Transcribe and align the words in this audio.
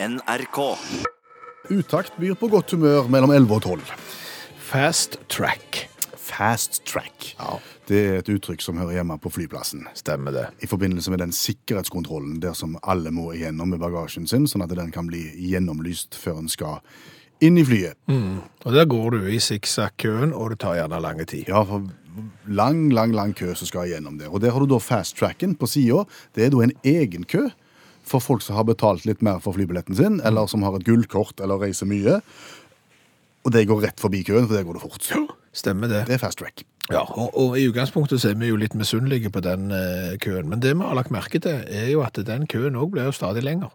NRK. 0.00 0.78
Utakt 1.70 2.12
byr 2.20 2.36
på 2.38 2.46
godt 2.52 2.70
humør 2.70 3.08
mellom 3.10 3.32
11 3.34 3.54
og 3.56 3.64
12. 3.66 3.88
Fast 4.68 5.16
track. 5.26 5.88
Fast 6.14 6.84
track. 6.86 7.32
Ja. 7.40 7.56
Det 7.88 7.98
er 8.04 8.20
et 8.20 8.30
uttrykk 8.30 8.62
som 8.62 8.78
hører 8.78 9.00
hjemme 9.00 9.16
på 9.18 9.32
flyplassen. 9.34 9.88
Stemmer 9.98 10.36
det. 10.36 10.46
I 10.62 10.70
forbindelse 10.70 11.10
med 11.10 11.24
den 11.24 11.34
sikkerhetskontrollen 11.34 12.38
der 12.38 12.54
som 12.54 12.78
alle 12.86 13.10
må 13.10 13.32
igjennom 13.34 13.74
med 13.74 13.82
bagasjen 13.82 14.30
sin, 14.30 14.46
sånn 14.46 14.62
at 14.62 14.76
den 14.78 14.94
kan 14.94 15.10
bli 15.10 15.24
gjennomlyst 15.50 16.14
før 16.14 16.44
en 16.44 16.52
skal 16.52 16.78
inn 17.42 17.58
i 17.58 17.66
flyet. 17.66 17.98
Og 18.06 18.78
der 18.78 18.86
går 18.86 19.16
du 19.16 19.30
i 19.32 19.42
sikksakk-køen, 19.42 20.30
og 20.30 20.54
det 20.54 20.62
tar 20.62 20.78
gjerne 20.78 21.02
lang 21.02 21.26
tid. 21.26 21.50
Ja, 21.50 21.64
for 21.66 21.90
lang, 22.46 22.86
lang, 22.94 23.18
lang 23.18 23.34
kø 23.34 23.50
som 23.58 23.66
skal 23.66 23.90
igjennom 23.90 24.22
der. 24.22 24.30
Og 24.30 24.46
der 24.46 24.54
har 24.54 24.62
du 24.62 24.70
da 24.70 24.78
fast 24.78 25.18
tracken 25.18 25.58
på 25.58 25.66
sida. 25.66 26.04
Det 26.38 26.46
er 26.46 26.54
da 26.54 26.68
en 26.68 26.78
egen 26.86 27.26
kø 27.26 27.48
for 28.08 28.24
folk 28.24 28.44
som 28.44 28.58
har 28.58 28.66
betalt 28.68 29.06
litt 29.08 29.22
mer 29.24 29.42
for 29.44 29.56
flybilletten 29.56 29.98
sin, 29.98 30.22
eller 30.26 30.48
som 30.50 30.64
har 30.66 30.78
et 30.78 30.86
gullkort 30.86 31.40
eller 31.44 31.60
reiser 31.62 31.88
mye. 31.90 32.18
Og 33.46 33.54
det 33.54 33.68
går 33.68 33.84
rett 33.86 34.02
forbi 34.02 34.24
køen, 34.26 34.48
for 34.48 34.56
der 34.56 34.66
går 34.66 34.78
det 34.78 34.84
fort. 34.84 35.36
Stemmer 35.56 35.90
det. 35.90 36.04
Det 36.08 36.18
er 36.18 36.22
fast 36.22 36.40
track. 36.40 36.64
Ja, 36.88 37.02
og, 37.04 37.34
og 37.36 37.58
i 37.60 37.66
utgangspunktet 37.68 38.22
så 38.22 38.30
er 38.30 38.38
vi 38.40 38.48
jo 38.48 38.56
litt 38.60 38.76
misunnelige 38.76 39.32
på 39.32 39.42
den 39.44 39.72
eh, 39.74 40.16
køen. 40.20 40.48
Men 40.48 40.62
det 40.64 40.72
vi 40.76 40.84
har 40.84 40.96
lagt 40.96 41.12
merke 41.12 41.40
til, 41.44 41.60
er 41.68 41.90
jo 41.92 42.02
at 42.04 42.16
den 42.24 42.48
køen 42.48 42.78
òg 42.80 42.94
blir 42.94 43.08
jo 43.08 43.16
stadig 43.16 43.44
lenger. 43.44 43.72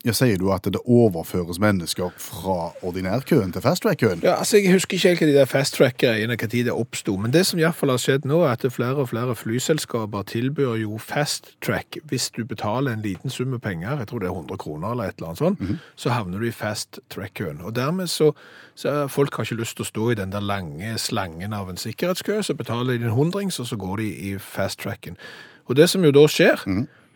Ja, 0.00 0.14
Sier 0.16 0.38
du 0.40 0.46
at 0.48 0.64
det 0.64 0.80
overføres 0.88 1.58
mennesker 1.60 2.08
fra 2.16 2.70
ordinærkøen 2.80 3.50
til 3.52 3.60
fast 3.60 3.82
track-køen? 3.84 4.22
Ja, 4.24 4.38
altså 4.38 4.56
Jeg 4.56 4.72
husker 4.72 4.96
ikke 4.96 5.08
helt 5.08 5.20
hva 5.20 5.26
de 5.28 5.34
der 5.34 5.48
fasttrack-greiene 5.50 6.36
hva 6.40 6.46
tid 6.48 6.70
det 6.70 6.72
oppsto, 6.72 7.18
men 7.20 7.34
det 7.34 7.42
som 7.44 7.60
iallfall 7.60 7.92
har 7.92 8.00
skjedd 8.00 8.24
nå, 8.24 8.38
er 8.40 8.54
at 8.56 8.64
flere 8.72 9.02
og 9.02 9.10
flere 9.10 9.34
flyselskaper 9.36 10.24
tilbyr 10.32 10.78
jo 10.80 10.96
fasttrack 11.04 11.98
hvis 12.08 12.30
du 12.32 12.46
betaler 12.48 12.94
en 12.96 13.04
liten 13.04 13.28
sum 13.30 13.52
med 13.52 13.60
penger, 13.60 13.98
jeg 14.00 14.08
tror 14.08 14.22
det 14.24 14.30
er 14.30 14.38
100 14.38 14.56
kroner 14.62 14.94
eller 14.94 15.10
et 15.10 15.20
eller 15.20 15.34
annet 15.34 15.42
sånt, 15.42 15.82
så 16.00 16.14
havner 16.16 16.40
du 16.40 16.46
i 16.48 16.54
fast 16.54 17.02
track-køen. 17.12 17.60
Og 17.60 17.76
dermed 17.76 18.08
så, 18.08 18.30
så 18.74 19.04
folk 19.08 19.36
har 19.36 19.44
ikke 19.44 19.60
lyst 19.60 19.76
til 19.76 19.84
å 19.84 19.90
stå 19.90 20.10
i 20.14 20.16
den 20.22 20.32
der 20.32 20.40
lange 20.40 20.94
slangen 20.96 21.52
av 21.52 21.68
en 21.68 21.76
sikkerhetskø, 21.76 22.40
så 22.40 22.56
betaler 22.56 22.96
de 22.96 23.04
en 23.04 23.18
hundrings, 23.20 23.60
og 23.60 23.68
så 23.68 23.76
går 23.76 24.00
de 24.00 24.08
i 24.30 24.32
fasttracken. 24.40 25.20
Og 25.68 25.76
det 25.76 25.90
som 25.92 26.00
jo 26.04 26.10
da 26.10 26.24
skjer, 26.24 26.64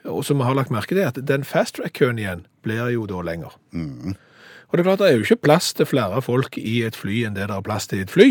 og 0.04 0.24
som 0.24 0.40
vi 0.40 0.46
har 0.48 0.56
lagt 0.56 0.72
merke 0.74 0.94
til, 0.94 1.04
at 1.06 1.18
den 1.28 1.44
fast 1.48 1.78
track-køen 1.78 2.20
igjen 2.20 2.46
blir 2.64 2.90
jo 2.94 3.06
da 3.10 3.22
lenger. 3.24 3.56
Og 3.74 4.72
det 4.78 4.82
er 4.82 4.88
klart, 4.88 5.00
det 5.00 5.08
er 5.08 5.18
jo 5.18 5.26
ikke 5.26 5.44
plass 5.46 5.72
til 5.74 5.86
flere 5.88 6.22
folk 6.24 6.58
i 6.58 6.82
et 6.84 6.96
fly 6.98 7.24
enn 7.28 7.36
det 7.36 7.48
det 7.48 7.56
er 7.56 7.64
plass 7.64 7.88
til 7.90 8.02
i 8.02 8.06
et 8.06 8.12
fly. 8.12 8.28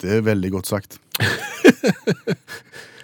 Det 0.00 0.18
er 0.18 0.26
veldig 0.26 0.50
godt 0.56 0.70
sagt. 0.70 1.00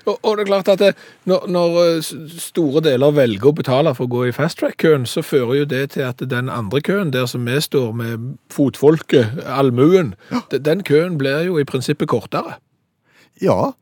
Og, 0.07 0.19
og 0.23 0.37
det 0.37 0.45
er 0.45 0.47
klart 0.47 0.69
at 0.71 0.79
det, 0.79 0.93
når, 1.27 1.47
når 1.51 1.77
eh, 1.83 2.11
store 2.39 2.83
deler 2.85 3.15
velger 3.15 3.51
å 3.51 3.57
betale 3.59 3.95
for 3.97 4.07
å 4.07 4.13
gå 4.13 4.21
i 4.29 4.35
fast 4.35 4.61
track-køen, 4.61 5.07
så 5.09 5.25
fører 5.27 5.57
jo 5.61 5.65
det 5.67 5.83
til 5.97 6.05
at 6.07 6.23
den 6.31 6.51
andre 6.53 6.79
køen, 6.87 7.11
der 7.15 7.27
som 7.27 7.47
vi 7.49 7.59
står 7.63 7.91
med 7.99 8.29
fotfolket, 8.55 9.41
allmuen, 9.43 10.15
ja. 10.31 10.45
den 10.53 10.85
køen 10.87 11.19
blir 11.19 11.43
jo 11.49 11.59
i 11.59 11.67
prinsippet 11.67 12.11
kortere. 12.13 12.61
Ja. 13.43 13.75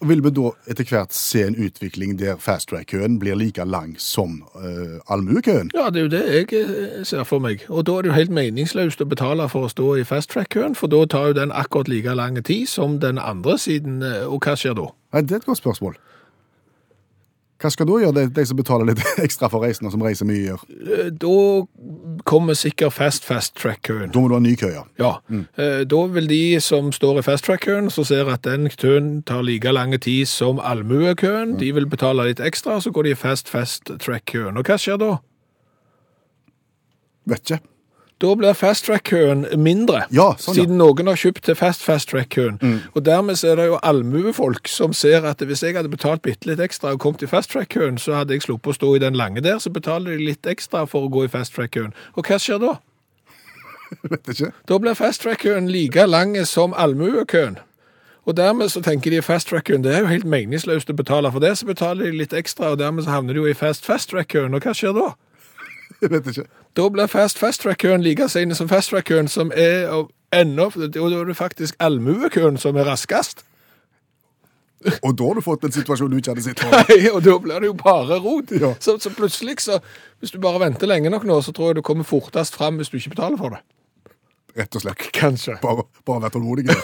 Vil 0.00 0.22
vi 0.24 0.30
da 0.32 0.50
etter 0.70 0.88
hvert 0.88 1.12
se 1.12 1.42
en 1.44 1.56
utvikling 1.60 2.14
der 2.16 2.38
fast 2.40 2.70
track-køen 2.70 3.18
blir 3.20 3.36
like 3.36 3.64
lang 3.64 3.92
som 4.00 4.38
uh, 4.54 4.96
allmuekøen? 5.12 5.70
Ja, 5.76 5.90
det 5.92 6.00
er 6.00 6.06
jo 6.06 6.12
det 6.14 6.22
jeg 6.32 6.62
eh, 6.62 7.04
ser 7.04 7.24
for 7.28 7.44
meg. 7.44 7.66
Og 7.68 7.84
da 7.86 7.98
er 7.98 8.06
det 8.06 8.12
jo 8.12 8.16
helt 8.16 8.32
meningsløst 8.32 9.04
å 9.04 9.08
betale 9.08 9.48
for 9.52 9.68
å 9.68 9.72
stå 9.72 9.92
i 10.00 10.06
fast 10.08 10.32
track-køen, 10.32 10.74
for 10.78 10.88
da 10.92 11.04
tar 11.04 11.32
jo 11.32 11.38
den 11.42 11.52
akkurat 11.52 11.92
like 11.92 12.16
lang 12.16 12.40
tid 12.44 12.64
som 12.72 13.00
den 13.04 13.20
andre 13.20 13.58
siden, 13.60 14.00
eh, 14.02 14.24
og 14.24 14.48
hva 14.48 14.56
skjer 14.56 14.78
da? 14.80 14.88
Nei, 15.12 15.22
Det 15.22 15.36
er 15.36 15.44
et 15.44 15.50
godt 15.50 15.60
spørsmål. 15.60 16.00
Hva 17.56 17.70
skal 17.72 17.86
da 17.88 17.94
gjøre 18.02 18.12
de, 18.18 18.22
de 18.36 18.42
som 18.44 18.56
betaler 18.58 18.90
litt 18.90 19.00
ekstra 19.26 19.48
for 19.48 19.64
reisen, 19.64 19.86
og 19.88 19.92
som 19.94 20.02
reiser 20.04 20.28
mye? 20.28 20.42
gjør? 20.44 20.64
Eh, 20.92 21.10
Da 21.16 21.30
kommer 22.28 22.54
sikkert 22.58 22.92
fast 22.92 23.24
fast 23.24 23.54
track-køen. 23.56 24.10
Da 24.12 24.20
må 24.20 24.28
du 24.28 24.34
ha 24.36 24.40
ny 24.44 24.52
kø, 24.60 24.68
ja. 24.74 24.82
Ja, 25.00 25.12
Mm. 25.32 25.46
da 25.88 26.00
vil 26.12 26.28
de 26.28 26.60
som 26.60 26.92
står 26.92 27.18
i 27.18 27.22
fast 27.22 27.44
track-køen, 27.48 27.88
som 27.90 28.04
ser 28.04 28.28
at 28.28 28.42
den 28.44 28.68
køen 28.68 29.22
tar 29.24 29.40
like 29.42 29.72
lang 29.72 29.96
tid 30.00 30.26
som 30.28 30.60
allmuekøen, 30.60 31.56
de 31.58 31.72
vil 31.72 31.86
betale 31.88 32.28
litt 32.28 32.40
ekstra, 32.44 32.76
så 32.80 32.92
går 32.92 33.02
de 33.08 33.10
i 33.10 33.14
fast 33.14 33.48
fast 33.48 33.88
track-køen. 34.04 34.56
Og 34.60 34.64
hva 34.68 34.76
skjer 34.76 35.00
da? 35.00 35.14
Vet 37.26 37.40
ikke. 37.50 37.62
Da 38.20 38.30
blir 38.34 38.54
fast 38.56 38.86
track-køen 38.86 39.42
mindre, 39.60 40.06
Ja, 40.10 40.30
sånn, 40.40 40.54
ja. 40.56 40.62
siden 40.62 40.78
noen 40.80 41.06
har 41.10 41.18
kjøpt 41.20 41.42
til 41.44 41.54
fast 41.58 41.82
fast 41.84 42.08
track-køen. 42.08 42.56
Og 42.96 43.02
dermed 43.04 43.42
er 43.44 43.56
det 43.60 43.66
jo 43.68 43.76
allmuefolk 43.84 44.68
som 44.72 44.94
ser 44.96 45.26
at 45.28 45.44
hvis 45.44 45.60
jeg 45.62 45.76
hadde 45.76 45.90
betalt 45.92 46.22
bitte 46.24 46.48
litt 46.48 46.62
ekstra 46.64 46.94
og 46.96 47.00
kommet 47.04 47.22
i 47.22 47.28
fast 47.28 47.50
track-køen, 47.52 47.98
så 48.00 48.14
hadde 48.16 48.32
jeg 48.32 48.46
sluppet 48.46 48.72
å 48.72 48.76
stå 48.78 48.94
i 48.96 49.02
den 49.04 49.18
lange 49.20 49.42
der, 49.44 49.58
så 49.60 49.68
betaler 49.68 50.16
de 50.16 50.30
litt 50.30 50.48
ekstra 50.48 50.86
for 50.88 51.04
å 51.04 51.12
gå 51.12 51.26
i 51.26 51.28
fast 51.28 51.52
track-køen. 51.58 51.92
Og 52.16 52.24
hva 52.24 52.38
skjer 52.40 52.62
da? 52.64 52.78
Vet 54.10 54.32
ikke. 54.32 54.52
Da 54.66 54.78
blir 54.80 54.96
fast 54.96 55.20
track-køen 55.26 55.68
like 55.68 56.06
lang 56.08 56.38
som 56.48 56.72
allmuekøen. 56.72 57.58
Og 58.26 58.34
dermed 58.34 58.72
så 58.72 58.80
tenker 58.82 59.12
de 59.12 59.20
fast 59.22 59.52
track-køen, 59.52 59.84
det 59.84 59.92
er 59.92 60.00
jo 60.02 60.10
helt 60.10 60.24
meningsløst 60.26 60.88
å 60.90 60.96
betale 60.96 61.30
for 61.30 61.44
det, 61.44 61.52
så 61.60 61.68
betaler 61.68 62.08
de 62.08 62.16
litt 62.24 62.32
ekstra, 62.34 62.72
og 62.72 62.80
dermed 62.80 63.04
så 63.04 63.12
havner 63.12 63.36
de 63.36 63.44
jo 63.44 63.52
i 63.52 63.54
fast 63.54 63.84
fast 63.86 64.08
track-køen. 64.10 64.56
Og 64.56 64.64
hva 64.64 64.72
skjer 64.74 64.96
da? 64.96 65.12
Vet 66.00 66.26
ikke. 66.32 66.46
Da 66.76 66.88
blir 66.92 67.08
fast 67.10 67.38
fast 67.40 67.62
track-køen 67.64 68.04
like 68.04 68.28
sen 68.28 68.54
som 68.54 68.68
fast 68.68 68.92
track-køen, 68.92 69.28
som 69.28 69.52
er 69.54 69.88
ennå 70.34 70.70
og 70.74 70.92
da 70.92 71.04
er 71.06 71.28
det 71.28 71.36
faktisk 71.36 71.76
allmuekøen 71.80 72.58
som 72.60 72.76
er 72.76 72.84
raskest. 72.88 73.44
Og 75.02 75.14
da 75.18 75.24
har 75.24 75.38
du 75.38 75.42
fått 75.42 75.64
en 75.66 75.72
situasjon 75.72 76.10
du 76.12 76.18
ikke 76.20 76.34
hadde 76.34 76.44
sett 76.44 76.60
før. 76.60 76.74
Nei, 76.90 77.08
og 77.10 77.22
da 77.24 77.38
blir 77.42 77.64
det 77.64 77.70
jo 77.70 77.76
bare 77.80 78.18
rot. 78.22 78.52
Ja. 78.60 78.74
Så, 78.82 78.98
så 79.02 79.10
plutselig 79.14 79.58
så, 79.64 79.80
hvis 80.20 80.34
du 80.34 80.38
bare 80.42 80.60
venter 80.62 80.90
lenge 80.90 81.10
nok 81.10 81.24
nå, 81.26 81.40
så 81.42 81.54
tror 81.56 81.72
jeg 81.72 81.80
du 81.80 81.86
kommer 81.86 82.06
fortest 82.06 82.58
fram 82.58 82.78
hvis 82.78 82.92
du 82.92 82.98
ikke 83.00 83.16
betaler 83.16 83.40
for 83.40 83.56
det. 83.56 83.62
Rett 84.56 84.78
og 84.78 84.84
slett. 84.84 85.08
Kanskje. 85.16 85.58
Bare, 85.64 85.88
bare 86.06 86.26
vær 86.26 86.36
tålmodig. 86.36 86.68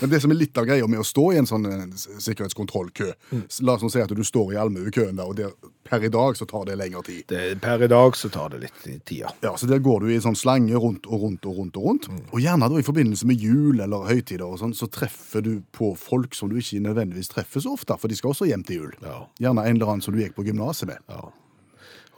Men 0.00 0.12
det 0.12 0.20
som 0.22 0.32
er 0.32 0.38
litt 0.38 0.58
av 0.58 0.68
greia 0.68 0.86
med 0.90 1.02
å 1.02 1.06
stå 1.06 1.24
i 1.32 1.40
en 1.40 1.48
sånn 1.48 1.66
sikkerhetskontrollkø 1.96 3.08
mm. 3.30 3.42
La 3.66 3.74
oss 3.74 3.84
nå 3.84 3.90
si 3.92 4.02
at 4.02 4.12
du 4.14 4.24
står 4.24 4.54
i 4.54 4.60
allmuekøen 4.62 5.18
der, 5.18 5.28
og 5.28 5.38
der, 5.38 5.54
per 5.88 6.04
i 6.04 6.10
dag 6.12 6.36
så 6.36 6.46
tar 6.48 6.66
det 6.68 6.76
lengre 6.78 7.02
tid. 7.06 7.24
Det, 7.30 7.42
per 7.64 7.82
i 7.84 7.88
dag 7.90 8.16
så 8.16 8.30
tar 8.32 8.52
det 8.54 8.62
litt 8.66 8.78
tid, 8.84 9.14
ja. 9.22 9.32
Ja, 9.44 9.54
så 9.58 9.68
Der 9.70 9.82
går 9.84 10.04
du 10.04 10.12
i 10.12 10.20
sånn 10.22 10.36
slange 10.38 10.78
rundt 10.78 11.08
og 11.08 11.24
rundt 11.24 11.48
og 11.48 11.58
rundt. 11.62 11.80
Og 11.80 11.88
rundt. 11.88 12.08
Og 12.30 12.42
gjerne 12.44 12.68
da 12.70 12.80
i 12.80 12.86
forbindelse 12.86 13.28
med 13.28 13.42
jul 13.42 13.80
eller 13.84 14.08
høytider 14.08 14.46
og 14.46 14.60
sånn, 14.62 14.76
så 14.76 14.90
treffer 14.92 15.44
du 15.44 15.52
på 15.74 15.94
folk 15.98 16.36
som 16.36 16.52
du 16.52 16.58
ikke 16.60 16.82
nødvendigvis 16.84 17.32
treffer 17.32 17.64
så 17.64 17.74
ofte, 17.78 17.96
for 17.98 18.10
de 18.10 18.18
skal 18.18 18.34
også 18.34 18.48
hjem 18.50 18.64
til 18.68 18.82
jul. 18.82 18.96
Ja. 19.02 19.20
Gjerne 19.40 19.66
en 19.66 19.78
eller 19.78 19.94
annen 19.94 20.04
som 20.04 20.16
du 20.16 20.22
gikk 20.22 20.36
på 20.38 20.46
gymnaset 20.48 20.90
med. 20.90 21.04
Ja. 21.10 21.28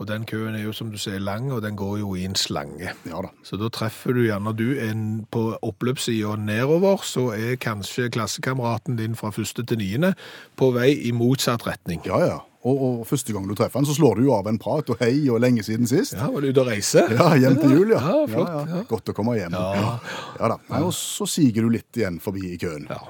Og 0.01 0.09
den 0.09 0.25
køen 0.25 0.57
er 0.57 0.65
jo 0.65 0.73
som 0.73 0.89
du 0.89 0.97
sier 1.01 1.21
lang, 1.21 1.51
og 1.53 1.61
den 1.61 1.77
går 1.77 1.99
jo 2.01 2.15
i 2.17 2.25
en 2.25 2.37
slange. 2.39 2.95
Ja 3.05 3.21
da. 3.21 3.31
Så 3.45 3.59
da 3.61 3.69
treffer 3.69 4.17
du 4.17 4.23
gjerne 4.25 4.55
du 4.57 4.71
en 4.81 5.03
på 5.31 5.51
oppløpssida 5.61 6.39
nedover, 6.41 7.05
så 7.05 7.31
er 7.37 7.61
kanskje 7.61 8.09
klassekameraten 8.13 8.97
din 8.97 9.19
fra 9.19 9.33
første 9.35 9.67
til 9.67 9.83
niende 9.83 10.15
på 10.57 10.73
vei 10.73 10.95
i 11.05 11.13
motsatt 11.13 11.69
retning. 11.69 12.01
Ja, 12.09 12.23
ja. 12.25 12.39
Og, 12.61 12.81
og 12.85 13.07
første 13.09 13.33
gang 13.33 13.47
du 13.49 13.55
treffer 13.57 13.81
han, 13.81 13.89
så 13.89 13.95
slår 13.97 14.19
du 14.19 14.27
jo 14.27 14.35
av 14.37 14.49
en 14.51 14.59
prat 14.61 14.89
og 14.93 15.01
hei 15.01 15.15
og 15.33 15.41
lenge 15.41 15.65
siden 15.65 15.89
sist. 15.89 16.17
Ja, 16.17 16.29
var 16.33 16.45
du 16.45 16.51
ute 16.51 16.65
og 16.65 16.69
reise? 16.69 17.07
Ja, 17.09 17.31
hjem 17.41 17.57
til 17.61 17.73
jul, 17.79 17.95
ja. 17.95 18.01
Ja, 18.01 18.27
flott, 18.29 18.53
ja. 18.73 18.83
Godt 18.89 19.13
å 19.13 19.17
komme 19.17 19.37
hjem. 19.39 19.57
Ja. 19.57 19.97
Ja 20.41 20.53
da. 20.53 20.61
Nei, 20.69 20.83
og 20.85 20.93
så 20.97 21.29
siger 21.29 21.65
du 21.65 21.73
litt 21.77 21.97
igjen 21.97 22.21
forbi 22.25 22.53
i 22.53 22.61
køen. 22.61 22.89
Ja. 22.89 23.01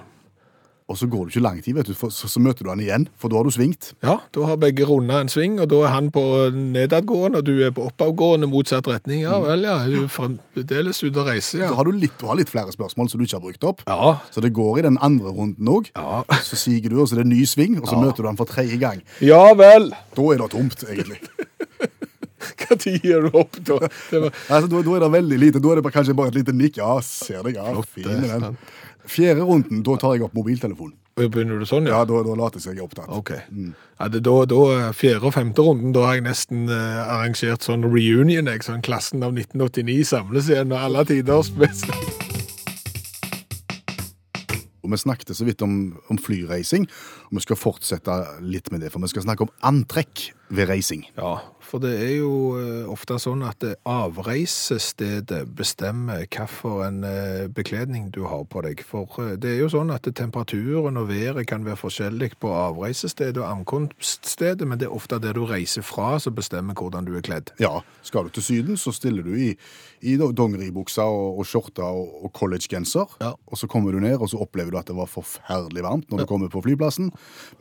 Og 0.90 0.96
så 0.98 1.06
går 1.06 1.28
det 1.28 1.36
ikke 1.36 1.42
lang 1.44 1.58
tid, 1.62 1.74
vet 1.76 1.86
du, 1.86 1.94
for 1.94 2.10
så, 2.10 2.26
så 2.26 2.40
møter 2.42 2.66
du 2.66 2.70
han 2.72 2.80
igjen, 2.82 3.04
for 3.20 3.30
da 3.30 3.38
har 3.38 3.46
du 3.46 3.52
svingt. 3.54 3.92
Ja, 4.02 4.16
da 4.34 4.46
har 4.48 4.56
begge 4.58 4.82
runda 4.88 5.20
en 5.22 5.28
sving, 5.30 5.60
og 5.62 5.68
da 5.70 5.84
er 5.86 5.92
han 5.94 6.08
på 6.10 6.24
nedadgående, 6.50 7.38
og 7.38 7.46
du 7.46 7.52
er 7.62 7.70
på 7.76 7.84
oppadgående 7.86 8.48
motsatt 8.50 8.88
retning. 8.90 9.22
Ja 9.22 9.38
vel, 9.44 9.62
ja, 9.68 9.76
du 9.86 10.00
er 10.02 10.10
fremdeles 10.10 10.98
ute 11.04 11.22
og 11.22 11.28
reiser, 11.30 11.62
Da 11.62 11.68
Så 11.70 11.78
har 11.78 11.86
du 11.86 11.92
litt, 11.94 12.16
du 12.18 12.26
har 12.26 12.34
litt 12.40 12.50
flere 12.50 12.74
spørsmål 12.74 13.08
som 13.12 13.22
du 13.22 13.24
ikke 13.28 13.38
har 13.38 13.44
brukt 13.46 13.68
opp. 13.70 13.84
Ja, 13.86 14.16
Så 14.34 14.42
det 14.42 14.50
går 14.58 14.78
i 14.82 14.86
den 14.88 14.98
andre 15.00 15.30
runden 15.30 15.68
òg. 15.70 15.92
Ja. 15.94 16.24
Så 16.42 16.56
siger 16.58 16.90
du, 16.90 16.98
og 17.00 17.06
så 17.08 17.14
er 17.14 17.22
det 17.22 17.28
en 17.30 17.36
ny 17.38 17.44
sving, 17.46 17.78
og 17.80 17.86
så 17.86 17.94
Ja. 17.94 18.02
møter 18.08 18.22
du 18.26 18.26
han 18.32 18.36
for 18.36 18.50
tredje 18.50 18.76
gang. 18.82 19.02
ja 19.22 19.54
vel. 19.54 19.92
Da 20.16 20.22
er 20.34 20.38
det 20.42 20.50
tomt, 20.50 20.82
egentlig. 20.90 21.20
Tid 22.82 23.04
gir 23.04 23.26
du 23.26 23.40
opp 23.40 23.58
da? 23.66 23.80
Var... 23.82 24.30
Altså, 24.48 24.68
da, 24.70 24.82
da 24.86 24.96
er 24.96 25.04
det 25.04 25.10
veldig 25.16 25.40
lite. 25.42 25.62
Da 25.62 25.72
er 25.72 25.80
det 25.80 25.86
bare, 25.86 25.96
kanskje 25.98 26.16
bare 26.18 26.32
et 26.32 26.40
lite 26.40 26.54
nikk. 26.56 26.80
Ja, 26.80 26.96
ser 27.04 27.42
deg. 27.46 27.58
Ja, 27.58 27.84
fin 27.86 28.08
den. 28.08 28.56
Fjerde 29.10 29.46
runden, 29.48 29.82
da 29.86 29.96
tar 29.98 30.16
jeg 30.16 30.26
opp 30.26 30.34
mobiltelefonen. 30.36 30.96
Begynner 31.20 31.58
du 31.60 31.66
sånn, 31.68 31.88
Ja, 31.90 32.04
da, 32.08 32.20
da 32.24 32.34
later 32.38 32.62
jeg 32.62 32.80
opptatt. 32.80 33.10
Ok. 33.12 33.32
Ja, 33.34 34.08
det, 34.08 34.22
da, 34.24 34.36
da, 34.48 34.60
fjerde 34.96 35.28
og 35.28 35.34
femte 35.36 35.64
runden, 35.66 35.92
da 35.96 36.06
har 36.06 36.16
jeg 36.16 36.24
nesten 36.28 36.70
eh, 36.70 37.00
arrangert 37.02 37.66
sånn 37.66 37.84
reunion, 37.84 38.48
jeg, 38.48 38.64
sånn 38.64 38.84
klassen 38.84 39.24
av 39.26 39.34
1989 39.34 40.06
samles 40.12 40.48
igjen, 40.52 40.72
og 40.72 40.80
alle 40.86 41.04
tiders 41.10 41.52
beste. 41.58 41.96
Og 44.80 44.94
Vi 44.94 45.00
snakket 45.02 45.34
så 45.36 45.44
vidt 45.46 45.62
om, 45.66 45.74
om 46.10 46.18
flyreising, 46.18 46.86
og 47.28 47.36
vi 47.36 47.44
skal 47.44 47.58
fortsette 47.58 48.16
litt 48.40 48.70
med 48.72 48.84
det. 48.84 48.94
For 48.94 49.02
vi 49.02 49.10
skal 49.12 49.26
snakke 49.26 49.44
om 49.44 49.52
antrekk 49.66 50.30
ved 50.50 50.68
reising. 50.68 51.06
Ja, 51.16 51.38
for 51.70 51.78
det 51.82 51.92
er 52.02 52.16
jo 52.18 52.30
eh, 52.58 52.88
ofte 52.90 53.14
sånn 53.22 53.44
at 53.46 53.62
eh, 53.66 53.76
avreisestedet 53.86 55.44
bestemmer 55.54 56.24
hvilken 56.24 57.04
eh, 57.06 57.46
bekledning 57.54 58.08
du 58.14 58.24
har 58.26 58.42
på 58.50 58.64
deg. 58.66 58.82
For 58.86 59.36
det 59.38 59.52
er 59.52 59.60
jo 59.62 59.70
sånn 59.70 59.92
at 59.94 60.08
temperaturen 60.18 60.98
og 60.98 61.10
været 61.12 61.46
kan 61.50 61.62
være 61.66 61.78
forskjellig 61.78 62.32
på 62.42 62.50
avreisestedet 62.56 63.38
og 63.38 63.46
ankomststedet, 63.46 64.66
men 64.66 64.80
det 64.80 64.88
er 64.88 64.96
ofte 64.96 65.20
det 65.22 65.36
du 65.38 65.44
reiser 65.46 65.86
fra 65.86 66.16
som 66.22 66.34
bestemmer 66.34 66.74
hvordan 66.74 67.06
du 67.06 67.14
er 67.18 67.24
kledd. 67.26 67.54
Ja, 67.62 67.84
skal 68.06 68.26
du 68.26 68.34
til 68.34 68.48
Syden, 68.48 68.80
så 68.80 68.92
stiller 68.96 69.26
du 69.26 69.36
i, 69.38 69.52
i 70.02 70.16
dongeribuksa 70.18 71.06
og, 71.06 71.38
og 71.38 71.46
skjorta 71.46 71.86
og, 71.86 72.24
og 72.26 72.34
collegegenser. 72.34 73.14
Ja. 73.22 73.34
Og 73.46 73.62
så 73.62 73.70
kommer 73.70 73.94
du 73.94 74.00
ned, 74.02 74.18
og 74.18 74.32
så 74.32 74.42
opplever 74.42 74.74
du 74.74 74.80
at 74.80 74.90
det 74.90 74.98
var 74.98 75.10
forferdelig 75.10 75.86
varmt 75.86 76.10
når 76.10 76.24
du 76.24 76.28
kommer 76.30 76.50
på 76.50 76.64
flyplassen. 76.66 77.12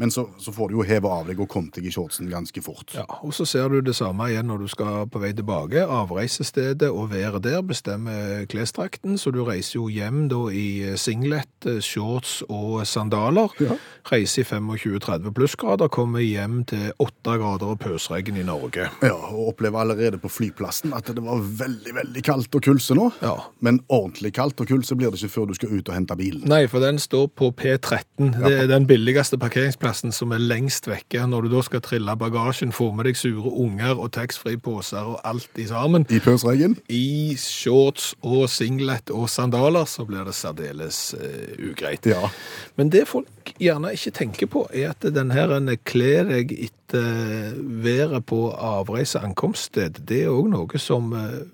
Men 0.02 0.14
så, 0.14 0.26
så 0.42 0.56
får 0.56 0.72
du 0.72 0.80
jo 0.80 0.88
heve 0.88 1.14
av 1.14 1.30
deg 1.30 1.46
og 1.46 1.52
komme 1.52 1.70
deg 1.76 1.86
i 1.86 1.94
shortsen 1.94 2.32
ganske 2.32 2.64
fort. 2.66 2.79
Ja, 2.96 3.06
og 3.24 3.34
så 3.36 3.46
ser 3.48 3.70
du 3.72 3.80
det 3.86 3.96
samme 3.98 4.30
igjen 4.32 4.50
når 4.50 4.64
du 4.64 4.68
skal 4.72 5.08
på 5.12 5.22
vei 5.22 5.32
tilbake. 5.36 5.84
Avreisestedet 5.84 6.90
og 6.90 7.12
været 7.14 7.44
der 7.46 7.62
bestemmer 7.66 8.46
klesdrakten, 8.50 9.18
så 9.18 9.32
du 9.36 9.44
reiser 9.48 9.80
jo 9.80 9.88
hjem 9.92 10.28
da 10.32 10.42
i 10.54 10.96
singlet, 11.00 11.50
eh, 11.66 11.80
shorts 11.84 12.40
og 12.50 12.86
sandaler. 12.88 13.54
Ja. 13.60 13.78
Reiser 14.10 14.44
i 14.44 14.48
25-30 14.48 15.34
plussgrader, 15.36 15.92
kommer 15.92 16.24
hjem 16.24 16.64
til 16.70 16.92
8 17.00 17.38
grader 17.42 17.74
og 17.74 17.80
pøsregn 17.84 18.40
i 18.40 18.46
Norge. 18.48 18.90
Ja, 19.04 19.14
og 19.14 19.54
opplever 19.54 19.84
allerede 19.84 20.20
på 20.22 20.32
flyplassen 20.32 20.94
at 20.96 21.10
det 21.12 21.24
var 21.24 21.42
veldig, 21.42 21.96
veldig 21.96 22.24
kaldt 22.26 22.56
og 22.56 22.64
kulse 22.66 22.98
nå. 22.98 23.10
Ja. 23.22 23.36
Men 23.66 23.82
ordentlig 23.90 24.34
kaldt 24.38 24.62
og 24.62 24.70
kulse 24.70 24.96
blir 24.96 25.12
det 25.12 25.22
ikke 25.22 25.34
før 25.36 25.50
du 25.50 25.56
skal 25.58 25.74
ut 25.74 25.90
og 25.90 25.96
hente 25.96 26.18
bilen. 26.20 26.48
Nei, 26.50 26.66
for 26.72 26.84
den 26.84 27.00
står 27.02 27.28
på 27.40 27.52
P13. 27.60 28.32
Det 28.40 28.56
er 28.56 28.70
den 28.72 28.88
billigste 28.90 29.40
parkeringsplassen 29.42 30.14
som 30.16 30.34
er 30.36 30.42
lengst 30.44 30.88
vekke. 30.90 31.26
Når 31.30 31.48
du 31.48 31.54
da 31.56 31.64
skal 31.66 31.84
trille 31.86 32.16
bagasjen, 32.20 32.69
få 32.76 32.92
med 32.96 33.08
deg 33.10 33.18
sure 33.20 33.52
unger 33.52 34.00
og 34.00 34.12
taxfree-poser 34.16 35.12
og 35.14 35.20
alt 35.28 35.60
i 35.60 35.68
sammen, 35.70 36.06
I 36.10 36.20
pøsregn. 36.24 36.78
i 36.90 37.36
shorts 37.40 38.14
og 38.22 38.50
singlet 38.50 39.12
og 39.14 39.30
sandaler, 39.30 39.86
så 39.90 40.06
blir 40.08 40.26
det 40.28 40.36
særdeles 40.38 41.16
uh, 41.18 41.70
ugreit. 41.72 42.06
Ja. 42.10 42.30
Men 42.76 42.92
det 42.94 43.08
folk 43.08 43.54
gjerne 43.60 43.94
ikke 43.96 44.16
tenker 44.16 44.52
på, 44.52 44.66
er 44.74 44.94
at 44.94 45.08
den 45.14 45.32
her 45.32 45.52
deg 45.60 46.52
etter 46.54 47.54
været 47.60 48.26
på 48.26 48.50
avreise-ankomststed, 48.52 50.02
det 50.10 50.24
er 50.26 50.34
òg 50.34 50.50
noe 50.50 50.82
som 50.82 51.14
eh, 51.14 51.46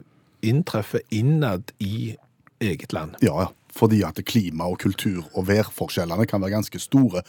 inntreffer 0.45 1.03
innad 1.11 1.73
i 1.79 2.15
eget 2.63 2.93
land. 2.93 3.17
Ja, 3.21 3.45
ja. 3.45 3.51
Fordi 3.75 3.99
at 4.07 4.21
klima 4.23 4.69
og 4.71 4.79
kultur 4.79 5.25
og 5.35 5.49
værforskjellene 5.49 6.25
kan 6.25 6.39
være 6.41 6.53
ganske 6.55 6.79
store, 6.79 7.25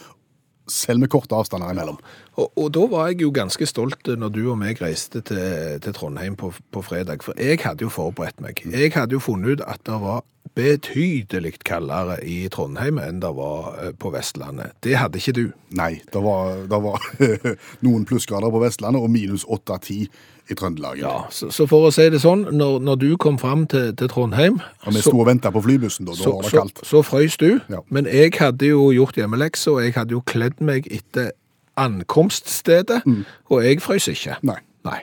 selv 0.71 1.03
med 1.03 1.11
korte 1.11 1.35
avstander 1.35 1.73
imellom. 1.73 1.99
Og, 2.37 2.51
og 2.53 2.71
da 2.75 2.85
var 2.91 3.11
jeg 3.11 3.21
jo 3.23 3.33
ganske 3.35 3.67
stolt 3.69 4.07
når 4.07 4.33
du 4.35 4.41
og 4.51 4.57
meg 4.61 4.81
reiste 4.83 5.23
til, 5.25 5.77
til 5.83 5.95
Trondheim 5.95 6.37
på, 6.39 6.51
på 6.71 6.83
fredag, 6.85 7.25
for 7.25 7.37
jeg 7.41 7.61
hadde 7.63 7.87
jo 7.87 7.93
forberedt 7.93 8.41
meg. 8.43 8.61
Jeg 8.71 8.93
hadde 8.95 9.17
jo 9.17 9.23
funnet 9.23 9.57
ut 9.57 9.67
at 9.67 9.83
det 9.87 9.99
var 10.03 10.25
betydelig 10.57 11.57
kaldere 11.67 12.17
i 12.25 12.47
Trondheim 12.53 12.97
enn 13.01 13.19
det 13.21 13.29
var 13.37 13.75
eh, 13.81 13.91
på 13.99 14.11
Vestlandet. 14.13 14.73
Det 14.83 14.95
hadde 14.97 15.19
ikke 15.21 15.35
du. 15.37 15.45
Nei, 15.77 15.97
det 16.13 16.23
var, 16.23 16.63
det 16.71 16.79
var 16.81 17.03
noen 17.85 18.07
plussgrader 18.09 18.53
på 18.53 18.63
Vestlandet 18.63 19.03
og 19.03 19.13
minus 19.13 19.45
8-10 19.45 20.07
i 20.49 20.55
Trøndelag. 20.55 20.99
Ja, 21.01 21.15
så, 21.33 21.49
så 21.53 21.67
for 21.69 21.87
å 21.87 21.91
si 21.93 22.07
det 22.13 22.21
sånn, 22.23 22.45
når, 22.55 22.79
når 22.85 22.99
du 23.01 23.09
kom 23.21 23.39
fram 23.41 23.65
til, 23.71 23.91
til 23.99 24.11
Trondheim, 24.11 24.61
Og 24.85 24.95
vi 24.95 25.03
sto 25.03 25.15
og 25.17 25.27
venta 25.29 25.51
på 25.53 25.63
flybussen, 25.65 26.07
da. 26.07 26.15
Da 26.15 26.23
så, 26.23 26.35
var 26.37 26.47
det 26.47 26.53
kaldt. 26.55 26.83
så 26.87 27.03
frøys 27.05 27.37
du. 27.41 27.49
Ja. 27.71 27.81
Men 27.93 28.09
jeg 28.11 28.33
hadde 28.39 28.71
jo 28.71 28.89
gjort 28.95 29.19
hjemmelekser, 29.19 29.77
og 29.77 29.85
jeg 29.85 29.97
hadde 29.97 30.15
jo 30.15 30.23
kledd 30.27 30.63
meg 30.63 30.87
etter 30.93 31.33
ankomststedet, 31.77 33.03
og 33.51 33.63
jeg 33.65 33.83
frøys 33.85 34.09
ikke. 34.13 34.39
Mm. 34.41 34.51
Nei. 34.53 34.59
Nei. 34.87 34.99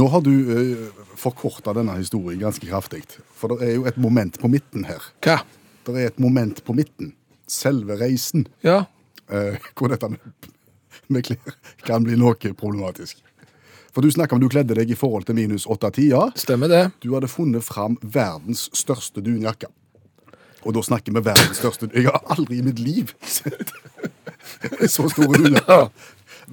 Nå 0.00 0.06
har 0.12 0.22
du 0.22 0.30
uh, 0.30 1.06
forkorta 1.18 1.74
denne 1.74 1.96
historien 1.98 2.40
ganske 2.40 2.66
kraftig. 2.66 3.02
For 3.36 3.52
det 3.52 3.66
er 3.66 3.74
jo 3.74 3.88
et 3.90 3.98
moment 4.00 4.38
på 4.40 4.50
midten 4.52 4.86
her. 4.88 5.02
Hva? 5.24 5.40
Det 5.88 5.96
er 5.96 6.12
et 6.12 6.22
moment 6.22 6.62
på 6.64 6.76
midten. 6.76 7.14
Selve 7.50 7.96
reisen. 7.98 8.46
Ja, 8.62 8.84
eh, 9.32 9.56
hvor 9.74 9.90
dette 9.90 10.12
med, 10.12 10.50
med 11.10 11.26
klær 11.26 11.56
kan 11.86 12.06
bli 12.06 12.18
noe 12.20 12.36
problematisk. 12.54 13.18
For 13.94 14.02
du 14.06 14.10
snakker 14.10 14.36
om 14.36 14.42
du 14.42 14.48
kledde 14.52 14.74
deg 14.78 14.90
i 14.90 14.98
forhold 14.98 15.24
til 15.26 15.34
minus 15.34 15.66
8-10, 15.66 16.04
ja. 16.12 16.22
stemmer 16.38 16.70
det. 16.70 16.82
Du 17.02 17.12
hadde 17.16 17.28
funnet 17.30 17.64
fram 17.66 17.96
verdens 18.02 18.68
største 18.76 19.22
dunjakke. 19.24 19.66
Og 20.62 20.74
da 20.76 20.82
snakker 20.84 21.14
vi 21.16 21.22
verdens 21.24 21.56
største 21.56 21.88
Jeg 21.94 22.04
har 22.10 22.20
aldri 22.34 22.58
i 22.60 22.62
mitt 22.66 22.78
liv 22.78 23.14
sett 23.24 23.70
så 24.94 25.08
store 25.10 25.40
dunjakker. 25.40 25.88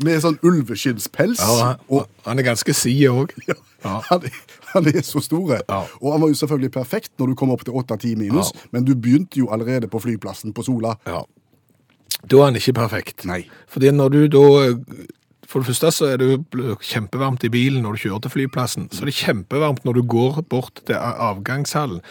Med 0.06 0.22
sånn 0.22 0.38
ulveskinnspels. 0.45 1.39
Ja, 1.42 1.72
han, 1.89 2.06
han 2.25 2.39
er 2.42 2.45
ganske 2.51 2.74
sid 2.78 3.06
òg. 3.12 3.34
ja, 3.50 3.57
Ja. 3.86 4.00
han, 4.10 4.24
han 4.74 4.88
er 4.89 5.04
så 5.06 5.22
store. 5.22 5.60
Ja. 5.69 5.84
Og 6.01 6.07
han 6.13 6.22
var 6.24 6.31
jo 6.31 6.38
selvfølgelig 6.39 6.72
perfekt 6.74 7.12
når 7.22 7.31
du 7.31 7.36
kom 7.38 7.51
opp 7.54 7.62
til 7.68 7.75
8-10 7.78 8.16
minus, 8.18 8.50
Ja. 8.56 8.66
men 8.74 8.86
du 8.88 8.95
begynte 8.98 9.38
jo 9.42 9.51
allerede 9.54 9.89
på 9.89 10.01
flyplassen 10.01 10.54
på 10.57 10.66
Sola. 10.66 10.95
Ja. 11.06 11.22
Da 12.25 12.39
er 12.42 12.48
han 12.50 12.57
ikke 12.57 12.74
perfekt. 12.80 13.25
Nei. 13.30 13.44
Fordi 13.69 13.92
når 13.94 14.10
du 14.16 14.19
da 14.34 14.44
For 15.47 15.63
det 15.63 15.69
første 15.69 15.89
så 15.95 16.07
er 16.11 16.17
det 16.19 16.25
jo 16.27 16.75
kjempevarmt 16.83 17.45
i 17.47 17.49
bilen 17.53 17.81
når 17.85 17.95
du 17.95 18.01
kjører 18.03 18.23
til 18.25 18.33
flyplassen. 18.33 18.89
Så 18.91 19.05
er 19.05 19.09
det 19.11 19.15
kjempevarmt 19.15 19.85
når 19.88 19.94
du 19.95 20.01
går 20.11 20.41
bort 20.51 20.81
til 20.89 20.97
avgangshallen. 20.99 22.01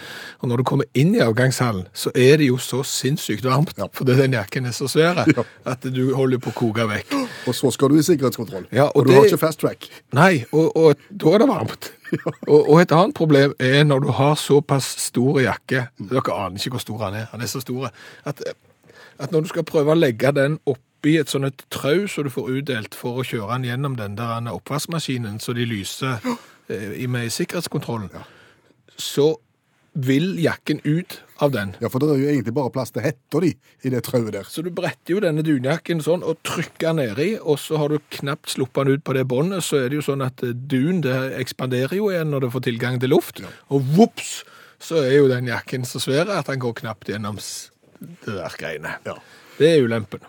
Og 0.41 0.49
når 0.49 0.63
du 0.63 0.65
kommer 0.71 0.89
inn 0.97 1.13
i 1.15 1.21
avgangshallen, 1.21 1.85
så 1.93 2.09
er 2.17 2.39
det 2.41 2.49
jo 2.49 2.57
så 2.63 2.81
sinnssykt 2.87 3.45
varmt. 3.45 3.75
Ja. 3.77 3.91
Fordi 3.93 4.17
den 4.17 4.33
jakken 4.39 4.65
er 4.71 4.73
så 4.77 4.89
svær 4.89 5.21
Ja. 5.27 5.45
at 5.69 5.85
du 5.85 6.15
holder 6.17 6.39
på 6.41 6.49
å 6.55 6.57
koke 6.57 6.89
vekk. 6.89 7.13
Og 7.47 7.55
så 7.55 7.71
skal 7.77 7.93
du 7.93 7.99
i 8.01 8.07
sikkerhetskontroll. 8.09 8.67
Ja, 8.73 8.85
og 8.89 8.97
og, 8.97 9.05
du 9.07 9.11
det- 9.13 9.19
har 9.21 9.29
ikke 9.31 9.39
fast 9.45 9.61
track. 9.61 9.89
Nei, 10.17 10.45
og, 10.53 10.73
og 10.77 10.97
da 11.13 11.35
er 11.35 11.39
det 11.45 11.49
varmt. 11.53 11.93
Og, 12.47 12.69
og 12.71 12.81
et 12.81 12.93
annet 12.95 13.15
problem 13.19 13.53
er 13.59 13.81
når 13.83 14.05
du 14.05 14.11
har 14.15 14.37
såpass 14.39 14.85
stor 15.03 15.41
jakke 15.43 15.89
Dere 15.99 16.35
aner 16.39 16.55
ikke 16.61 16.77
hvor 16.77 16.85
stor 16.85 17.01
han 17.03 17.17
er. 17.19 17.25
Han 17.33 17.43
er 17.43 17.51
så 17.51 17.59
stor 17.61 17.89
at, 18.25 18.43
at 19.19 19.33
når 19.35 19.41
du 19.43 19.49
skal 19.51 19.65
prøve 19.67 19.91
å 19.91 19.99
legge 19.99 20.31
den 20.37 20.55
oppi 20.97 21.17
et 21.21 21.29
sånt 21.31 21.45
et 21.47 21.65
trau 21.71 22.07
som 22.09 22.25
du 22.27 22.31
får 22.33 22.49
utdelt 22.59 22.95
for 22.97 23.21
å 23.21 23.25
kjøre 23.27 23.57
den 23.59 23.69
gjennom 23.71 23.97
den 23.99 24.17
der 24.19 24.49
oppvaskmaskinen 24.53 25.39
så 25.41 25.55
de 25.55 25.67
lyser 25.69 26.19
eh, 26.69 27.03
i- 27.03 27.07
med 27.07 27.27
i 27.27 27.31
sikkerhetskontrollen, 27.31 28.11
så 28.99 29.37
vil 29.97 30.35
jakken 30.43 30.81
ut 30.85 31.23
av 31.41 31.53
den. 31.53 31.75
Ja, 31.81 31.89
for 31.89 31.99
det 32.03 32.09
er 32.11 32.19
jo 32.21 32.29
egentlig 32.29 32.53
bare 32.55 32.71
plass 32.73 32.91
til 32.93 33.01
hetta 33.05 33.41
di 33.41 33.55
i 33.85 33.89
det 33.93 34.03
trauet 34.05 34.33
der. 34.35 34.45
Så 34.45 34.63
du 34.65 34.69
bretter 34.71 35.15
jo 35.15 35.21
denne 35.25 35.41
dunjakken 35.45 36.03
sånn 36.05 36.23
og 36.27 36.37
trykker 36.45 36.91
den 36.93 37.01
nedi, 37.01 37.29
og 37.41 37.57
så 37.61 37.79
har 37.81 37.89
du 37.89 37.99
knapt 38.19 38.51
sluppet 38.53 38.85
den 38.87 38.99
ut 38.99 39.05
på 39.05 39.15
det 39.17 39.25
båndet, 39.29 39.65
så 39.65 39.79
er 39.85 39.89
det 39.89 40.01
jo 40.03 40.05
sånn 40.11 40.25
at 40.27 40.43
eh, 40.45 40.53
dun 40.53 41.01
det 41.05 41.17
ekspanderer 41.41 41.97
jo 41.97 42.11
igjen 42.13 42.29
når 42.35 42.45
det 42.49 42.53
får 42.53 42.67
tilgang 42.69 43.01
til 43.01 43.13
luft, 43.15 43.41
og 43.73 43.89
vops, 43.97 44.43
så 44.81 45.01
er 45.01 45.17
jo 45.17 45.29
den 45.33 45.49
jakken 45.49 45.85
så 45.89 46.01
svær 46.03 46.29
at 46.35 46.51
den 46.51 46.61
går 46.61 46.75
knapt 46.83 47.09
gjennom 47.09 47.39
det 47.41 48.35
der 48.37 48.57
greiene. 48.61 48.99
Ja. 49.09 49.15
Det 49.57 49.71
er 49.79 49.85
ulempen. 49.87 50.21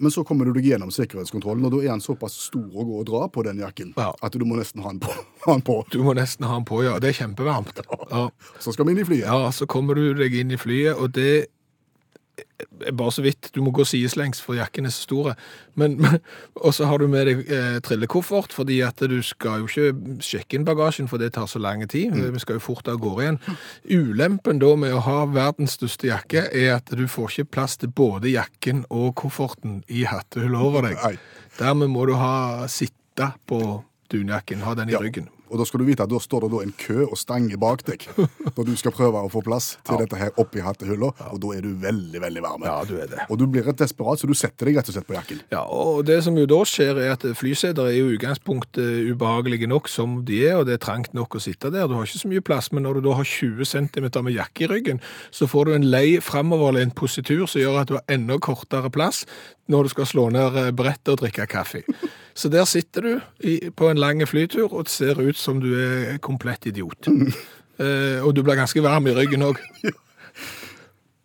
Men 0.00 0.10
så 0.14 0.24
kommer 0.24 0.48
du 0.48 0.54
deg 0.56 0.64
gjennom 0.70 0.90
sikkerhetskontrollen, 0.94 1.66
og 1.68 1.74
da 1.74 1.80
er 1.84 1.90
han 1.92 2.00
såpass 2.00 2.32
stor 2.48 2.64
å 2.72 2.84
gå 2.88 3.00
og 3.02 3.06
dra 3.10 3.26
på 3.28 3.44
den 3.44 3.60
jakken 3.60 3.92
Ja. 4.00 4.14
at 4.22 4.32
du 4.32 4.44
må 4.48 4.56
nesten 4.56 4.80
ha 4.80 4.88
den 4.94 5.00
på. 5.04 5.12
Ha 5.44 5.52
den 5.58 5.62
på. 5.66 5.76
Du 5.92 5.98
må 6.06 6.14
nesten 6.16 6.46
ha 6.48 6.54
den 6.56 6.64
på, 6.64 6.82
ja. 6.86 6.98
Det 6.98 7.12
er 7.12 7.18
kjempevarmt. 7.20 7.82
Ja. 8.10 8.24
Så 8.58 8.72
skal 8.72 8.86
vi 8.88 8.96
inn 8.96 9.02
i 9.04 9.06
flyet. 9.06 9.26
Ja, 9.28 9.50
så 9.52 9.66
kommer 9.70 9.94
du 9.94 10.14
deg 10.18 10.34
inn 10.34 10.50
i 10.50 10.58
flyet, 10.58 10.96
og 10.98 11.12
det 11.14 11.46
bare 12.92 13.12
så 13.12 13.22
vidt. 13.24 13.50
Du 13.54 13.60
må 13.64 13.72
gå 13.74 13.84
sideslengs, 13.88 14.40
for 14.44 14.54
jakken 14.58 14.86
er 14.86 14.94
så 14.94 15.34
men, 15.74 15.98
og 16.54 16.74
så 16.74 16.86
har 16.86 16.98
du 16.98 17.06
med 17.08 17.26
deg 17.26 17.50
eh, 17.50 17.78
trillekoffert, 17.84 18.52
fordi 18.52 18.80
at 18.86 19.00
du 19.10 19.18
skal 19.26 19.62
jo 19.62 19.68
ikke 19.70 20.20
sjekke 20.24 20.58
inn 20.58 20.66
bagasjen, 20.68 21.08
for 21.10 21.18
det 21.18 21.32
tar 21.34 21.46
så 21.50 21.58
lang 21.62 21.82
tid. 21.88 22.12
Vi 22.14 22.42
skal 22.42 22.58
jo 22.58 22.64
fort 22.64 22.88
av 22.88 23.00
gårde 23.02 23.22
igjen. 23.24 23.40
Ulempen 23.90 24.60
da 24.62 24.74
med 24.76 24.94
å 24.94 25.02
ha 25.06 25.18
verdens 25.30 25.76
største 25.78 26.10
jakke, 26.10 26.46
er 26.52 26.76
at 26.76 26.90
du 26.96 27.06
får 27.10 27.30
ikke 27.40 27.50
plass 27.56 27.76
til 27.80 27.90
både 27.90 28.32
jakken 28.32 28.84
og 28.90 29.14
kofferten 29.20 29.82
i 29.88 30.04
hattehullet 30.08 30.60
over 30.60 30.88
deg. 30.88 30.98
Nei. 31.02 31.16
Dermed 31.58 31.90
må 31.92 32.06
du 32.08 32.14
ha 32.20 32.66
sitte 32.70 33.32
på 33.50 33.60
dunjakken, 34.10 34.62
ha 34.66 34.74
den 34.74 34.90
i 34.90 34.92
Ja. 34.92 35.00
ryggen. 35.02 35.28
Og 35.50 35.58
da 35.58 35.66
skal 35.66 35.82
du 35.82 35.86
vite 35.88 36.04
at 36.06 36.10
da 36.10 36.20
står 36.22 36.46
det 36.46 36.50
da 36.52 36.62
en 36.64 36.74
kø 36.78 37.04
og 37.08 37.16
stanger 37.18 37.58
bak 37.60 37.82
deg 37.88 38.06
når 38.56 38.68
du 38.68 38.72
skal 38.78 38.94
prøve 38.94 39.22
å 39.26 39.30
få 39.32 39.42
plass 39.44 39.72
til 39.86 39.98
dette 40.00 40.18
her 40.18 40.30
oppi 40.40 40.62
hattehylla, 40.64 41.10
og 41.30 41.40
da 41.42 41.52
er 41.56 41.66
du 41.66 41.72
veldig, 41.82 42.20
veldig 42.22 42.44
varm. 42.44 42.66
Ja, 42.66 42.76
du 42.86 42.96
er 43.02 43.10
det. 43.10 43.24
Og 43.28 43.40
du 43.40 43.46
blir 43.50 43.66
rett 43.66 43.80
desperat, 43.80 44.20
så 44.20 44.30
du 44.30 44.34
setter 44.38 44.70
deg 44.70 44.78
rett 44.78 44.90
og 44.90 44.96
slett 44.96 45.08
på 45.08 45.16
jakken. 45.16 45.42
Ja, 45.52 45.64
og 45.66 46.04
det 46.08 46.20
som 46.26 46.38
jo 46.38 46.46
da 46.50 46.60
skjer 46.68 47.00
er 47.02 47.14
at 47.16 47.26
flyseter 47.38 47.90
er 47.90 47.96
jo 47.98 48.14
utgangspunktet 48.14 49.10
ubehagelige 49.10 49.70
nok 49.70 49.90
som 49.90 50.20
de 50.28 50.42
er, 50.46 50.60
og 50.60 50.68
det 50.68 50.78
er 50.78 50.84
trangt 50.84 51.14
nok 51.16 51.36
å 51.36 51.42
sitte 51.42 51.72
der. 51.74 51.88
Du 51.90 51.96
har 51.98 52.06
ikke 52.06 52.22
så 52.22 52.30
mye 52.30 52.44
plass, 52.46 52.70
men 52.74 52.86
når 52.86 53.00
du 53.00 53.08
da 53.08 53.18
har 53.18 53.28
20 53.28 53.70
cm 53.72 54.10
med 54.26 54.36
jakke 54.36 54.66
i 54.66 54.70
ryggen, 54.70 55.02
så 55.34 55.48
får 55.50 55.68
du 55.68 55.76
en 55.76 55.90
lei 55.90 56.06
framoverlent 56.24 56.94
positur 56.98 57.46
som 57.50 57.62
gjør 57.62 57.82
at 57.82 57.90
du 57.90 57.98
har 57.98 58.06
enda 58.12 58.38
kortere 58.42 58.92
plass 58.92 59.24
når 59.70 59.86
du 59.86 59.94
skal 59.94 60.08
slå 60.10 60.26
ned 60.34 60.58
eh, 60.58 60.72
brettet 60.74 61.14
og 61.14 61.22
drikke 61.22 61.46
kaffe. 61.50 61.84
Så 62.34 62.48
der 62.52 62.64
sitter 62.68 63.06
du 63.06 63.12
i, 63.40 63.70
på 63.70 63.90
en 63.90 64.00
lang 64.00 64.22
flytur 64.28 64.68
og 64.70 64.84
det 64.88 64.94
ser 64.94 65.20
ut 65.20 65.38
som 65.38 65.60
du 65.62 65.72
er 65.74 66.18
komplett 66.22 66.66
idiot. 66.70 67.10
Eh, 67.80 68.20
og 68.20 68.34
du 68.36 68.42
blir 68.44 68.58
ganske 68.58 68.82
varm 68.84 69.06
i 69.08 69.14
ryggen 69.16 69.46
òg. 69.46 69.56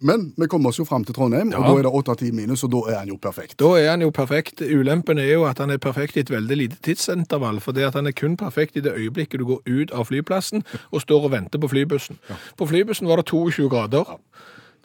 Men 0.05 0.33
vi 0.37 0.47
kommer 0.47 0.69
oss 0.69 0.79
jo 0.79 0.85
fram 0.85 1.05
til 1.07 1.15
Trondheim, 1.15 1.53
og 1.55 1.63
da 1.65 1.71
er 1.79 1.85
det 1.87 1.91
åtte-ti 1.97 2.27
minus, 2.35 2.65
og 2.67 2.71
da 2.73 2.81
er 2.91 2.97
han 2.99 3.09
jo 3.09 3.15
perfekt. 3.21 3.55
Da 3.61 3.71
er 3.79 3.89
han 3.89 4.03
jo 4.03 4.11
perfekt. 4.13 4.61
Ulempen 4.61 5.19
er 5.19 5.31
jo 5.31 5.45
at 5.47 5.61
han 5.63 5.71
er 5.71 5.79
perfekt 5.81 6.19
i 6.19 6.23
et 6.25 6.31
veldig 6.31 6.57
lite 6.59 6.79
tidsintervall, 6.85 7.61
for 7.63 7.75
det 7.75 7.87
at 7.87 7.97
han 7.97 8.07
er 8.07 8.15
kun 8.15 8.35
perfekt 8.37 8.75
i 8.75 8.83
det 8.85 8.93
øyeblikket 8.93 9.39
du 9.41 9.47
går 9.49 9.63
ut 9.65 9.95
av 9.95 10.09
flyplassen 10.11 10.65
og 10.91 11.01
står 11.01 11.29
og 11.29 11.33
venter 11.33 11.63
på 11.63 11.71
flybussen. 11.71 12.19
På 12.59 12.67
flybussen 12.69 13.07
var 13.09 13.23
det 13.23 13.29
22 13.31 13.69
grader. 13.71 14.17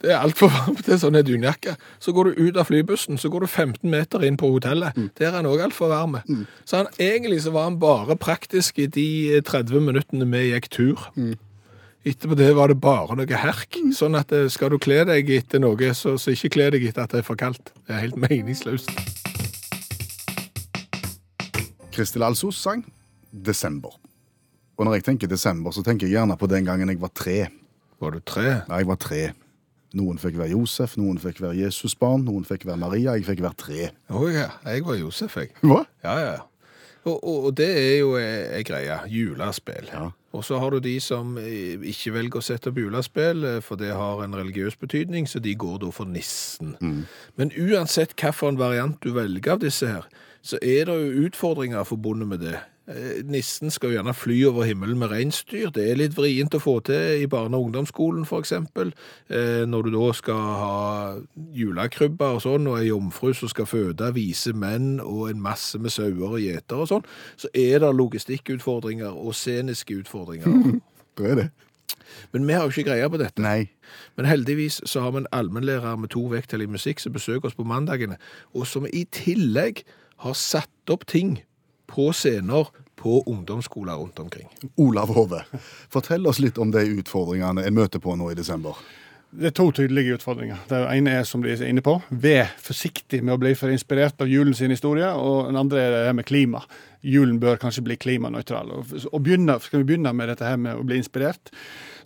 Det 0.01 0.09
er 0.09 0.17
altfor 0.17 0.49
varmt 0.49 0.81
til 0.87 0.97
sånn 0.97 1.19
dunjakke. 1.25 1.75
Så 2.01 2.13
går 2.15 2.31
du 2.31 2.47
ut 2.47 2.57
av 2.57 2.67
flybussen, 2.71 3.19
så 3.21 3.29
går 3.29 3.45
du 3.45 3.47
15 3.47 3.85
meter 3.89 4.25
inn 4.25 4.39
på 4.39 4.49
hotellet. 4.49 4.97
Der 5.19 5.29
er 5.29 5.39
han 5.39 5.49
òg 5.49 5.61
altfor 5.67 5.91
varm. 5.93 6.17
Så 6.65 6.81
han, 6.81 6.89
egentlig 6.97 7.43
så 7.45 7.53
var 7.53 7.69
han 7.69 7.79
bare 7.81 8.17
praktisk 8.17 8.79
i 8.81 8.87
de 8.89 9.41
30 9.45 9.85
minuttene 9.85 10.25
vi 10.31 10.47
gikk 10.49 10.69
tur. 10.73 11.07
Etterpå 12.01 12.33
det 12.33 12.55
var 12.57 12.71
det 12.71 12.79
bare 12.81 13.13
noe 13.13 13.37
herk. 13.43 13.77
Sånn 13.93 14.17
at 14.17 14.31
eh, 14.33 14.47
skal 14.49 14.71
du 14.73 14.79
kle 14.81 15.03
deg 15.05 15.27
etter 15.35 15.61
noe, 15.61 15.91
så, 15.93 16.15
så 16.17 16.33
ikke 16.33 16.49
kle 16.55 16.69
deg 16.73 16.87
etter 16.89 17.03
at 17.03 17.13
det 17.13 17.19
er 17.21 17.27
for 17.27 17.37
kaldt. 17.37 17.69
Det 17.85 17.93
er 17.93 18.01
helt 18.07 18.17
meningsløst. 18.17 18.89
Kristel 21.93 22.25
Alsos 22.25 22.57
sang 22.57 22.81
'Desember'. 23.29 23.93
Og 24.77 24.85
når 24.87 24.97
jeg 24.97 25.03
tenker 25.03 25.29
desember, 25.29 25.69
så 25.71 25.83
tenker 25.85 26.07
jeg 26.07 26.17
gjerne 26.17 26.33
på 26.41 26.49
den 26.49 26.65
gangen 26.65 26.89
jeg 26.89 26.97
var 26.97 27.11
tre. 27.13 27.51
Var 28.01 28.09
du 28.09 28.19
tre? 28.25 28.47
Ja, 28.65 28.79
jeg 28.81 28.87
var 28.89 28.97
tre. 28.97 29.21
Noen 29.97 30.21
fikk 30.21 30.37
være 30.39 30.53
Josef, 30.53 30.95
noen 30.99 31.19
fikk 31.19 31.41
være 31.43 31.57
Jesusbarn, 31.65 32.23
noen 32.27 32.45
fikk 32.47 32.63
være 32.69 32.79
Maria. 32.79 33.17
Jeg 33.17 33.27
fikk 33.27 33.43
være 33.43 33.59
tre. 33.59 33.89
Å 34.07 34.23
ja, 34.31 34.47
jeg 34.69 34.85
var 34.87 34.99
Josef, 35.01 35.35
jeg. 35.41 35.51
Hva? 35.65 35.83
Ja, 36.05 36.15
ja. 36.21 36.31
ja. 36.37 36.47
Og, 37.01 37.17
og, 37.17 37.45
og 37.49 37.53
det 37.57 37.69
er 37.73 37.95
jo 37.99 38.15
ei 38.21 38.61
greie. 38.63 38.99
Julespill. 39.09 39.89
Ja. 39.89 40.11
Og 40.31 40.45
så 40.47 40.59
har 40.61 40.71
du 40.71 40.79
de 40.79 40.93
som 41.03 41.33
eh, 41.41 41.81
ikke 41.91 42.13
velger 42.15 42.39
å 42.39 42.45
sette 42.45 42.71
opp 42.71 42.79
julespill, 42.79 43.43
eh, 43.47 43.59
for 43.65 43.79
det 43.79 43.91
har 43.97 44.21
en 44.23 44.35
religiøs 44.37 44.77
betydning, 44.79 45.27
så 45.27 45.41
de 45.43 45.55
går 45.59 45.81
da 45.83 45.91
for 45.91 46.07
nissen. 46.07 46.75
Men 47.35 47.51
uansett 47.57 48.15
hvilken 48.15 48.59
variant 48.61 49.01
du 49.03 49.11
velger 49.17 49.57
av 49.57 49.63
disse 49.65 49.89
her, 49.89 50.07
så 50.41 50.61
er 50.61 50.87
det 50.87 50.95
jo 50.95 51.25
utfordringer 51.27 51.83
forbundet 51.85 52.29
med 52.31 52.45
det. 52.45 52.61
Eh, 52.89 53.21
Nissen 53.29 53.69
skal 53.69 53.91
jo 53.91 53.99
gjerne 53.99 54.13
fly 54.13 54.37
over 54.49 54.63
himmelen 54.63 54.97
med 54.99 55.11
reinsdyr. 55.11 55.69
Det 55.69 55.83
er 55.91 55.99
litt 55.99 56.15
vrient 56.17 56.55
å 56.57 56.61
få 56.61 56.79
til 56.85 57.21
i 57.21 57.27
barne- 57.29 57.57
og 57.57 57.67
ungdomsskolen, 57.69 58.25
eksempel. 58.25 58.93
Eh, 59.29 59.65
Når 59.65 59.81
du 59.81 59.91
da 59.91 60.13
skal 60.13 60.33
ha 60.33 61.15
julekrybber 61.53 62.35
og 62.35 62.41
sånn, 62.41 62.67
og 62.67 62.79
ei 62.79 62.87
jomfru 62.89 63.33
som 63.33 63.47
skal 63.47 63.65
føde 63.65 64.13
vise 64.13 64.53
menn 64.53 64.99
og 64.99 65.29
en 65.29 65.41
masse 65.41 65.77
med 65.77 65.91
sauer 65.91 66.33
og 66.33 66.39
gjeter 66.39 66.75
og 66.75 66.87
sånn, 66.87 67.05
så 67.37 67.47
er 67.53 67.79
det 67.79 67.95
logistikkutfordringer 67.95 69.13
og 69.13 69.35
sceniske 69.35 70.01
utfordringer. 70.01 70.81
det 71.17 71.31
er 71.31 71.35
det. 71.35 71.51
Men 72.33 72.47
vi 72.47 72.53
har 72.53 72.63
jo 72.63 72.69
ikke 72.73 72.89
greie 72.89 73.09
på 73.09 73.17
dette. 73.17 73.41
Nei. 73.41 73.69
Men 74.17 74.25
heldigvis 74.25 74.81
så 74.85 75.01
har 75.01 75.11
vi 75.11 75.17
en 75.17 75.31
allmennlærer 75.31 75.95
med 75.97 76.09
to 76.09 76.25
vekttall 76.31 76.61
i 76.61 76.65
musikk 76.65 76.99
som 76.99 77.13
besøker 77.13 77.45
oss 77.47 77.55
på 77.55 77.63
mandagene, 77.63 78.17
og 78.53 78.67
som 78.67 78.87
i 78.89 79.05
tillegg 79.11 79.83
har 80.25 80.33
satt 80.33 80.89
opp 80.89 81.05
ting 81.05 81.43
på 81.91 82.09
scener 82.15 82.71
på 83.01 83.23
ungdomsskoler 83.25 83.99
rundt 83.99 84.19
omkring. 84.19 84.49
Olav 84.75 85.13
Hove, 85.15 85.43
fortell 85.89 86.27
oss 86.27 86.39
litt 86.39 86.59
om 86.61 86.71
de 86.71 86.83
utfordringene 87.01 87.65
en 87.65 87.77
møter 87.77 88.01
på 88.01 88.13
nå 88.15 88.29
i 88.31 88.37
desember. 88.37 88.77
Det 89.31 89.47
er 89.47 89.53
to 89.55 89.69
tydelige 89.71 90.17
utfordringer. 90.17 90.59
Det 90.67 90.79
ene 90.91 91.13
er 91.21 91.23
som 91.27 91.43
de 91.43 91.53
er 91.53 91.61
inne 91.63 91.81
på, 91.83 91.93
vær 92.09 92.49
forsiktig 92.59 93.21
med 93.23 93.37
å 93.37 93.39
bli 93.39 93.53
for 93.55 93.71
inspirert 93.71 94.19
av 94.21 94.27
julen 94.27 94.53
sin 94.57 94.73
historie. 94.73 95.07
Og 95.07 95.47
den 95.47 95.59
andre 95.59 95.79
er 95.79 95.93
det 95.93 96.01
her 96.09 96.17
med 96.19 96.27
klima. 96.27 96.65
Julen 97.01 97.39
bør 97.39 97.61
kanskje 97.61 97.85
bli 97.85 97.95
klimanøytral. 97.95 98.73
Og, 98.75 98.91
og 99.07 99.23
begynne, 99.23 99.55
skal 99.63 99.81
vi 99.81 99.87
begynne 99.93 100.11
med 100.13 100.33
dette 100.33 100.45
her 100.45 100.59
med 100.59 100.75
å 100.75 100.83
bli 100.83 100.99
inspirert? 100.99 101.53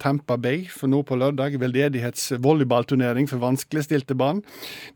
Tampa 0.01 0.37
Bay 0.41 0.65
for 0.71 0.91
nå 0.91 1.01
på 1.07 1.17
lørdag, 1.19 1.57
veldedighetsvolleyballturnering 1.61 3.29
for 3.29 3.43
vanskeligstilte 3.43 4.17
barn. 4.17 4.43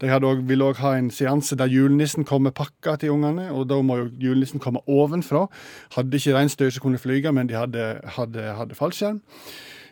De 0.02 0.12
også, 0.12 0.46
vil 0.50 0.66
òg 0.66 0.82
ha 0.84 0.96
en 0.98 1.10
seanse 1.14 1.58
der 1.60 1.72
julenissen 1.72 2.28
kommer 2.28 2.52
pakka 2.56 2.98
til 3.00 3.16
ungene, 3.16 3.50
og 3.52 3.70
da 3.70 3.82
må 3.82 3.98
jo 4.02 4.12
julenissen 4.20 4.60
komme 4.60 4.84
ovenfra. 4.88 5.48
Hadde 5.96 6.18
ikke 6.18 6.36
reinsdyr 6.38 6.72
som 6.74 6.88
kunne 6.88 7.02
flyge, 7.02 7.32
men 7.32 7.50
de 7.50 7.58
hadde, 7.58 7.90
hadde, 8.18 8.54
hadde 8.60 8.78
fallskjerm. 8.78 9.22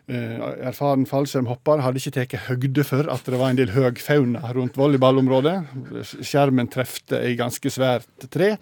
Eh, 0.07 0.67
erfaren 0.69 1.03
fallskjermhopper 1.03 1.81
hadde 1.83 1.99
ikke 1.99 2.13
tatt 2.15 2.35
høgde 2.45 2.83
for 2.87 3.09
at 3.11 3.25
det 3.27 3.39
var 3.41 3.51
en 3.51 3.57
del 3.59 3.73
høg 3.75 3.97
fauna 3.99 4.53
rundt 4.55 4.77
volleyballområdet. 4.79 5.55
Skjermen 6.23 6.69
trefte 6.71 7.19
ei 7.19 7.33
ganske 7.35 7.67
svært 7.73 8.29
tre. 8.31 8.53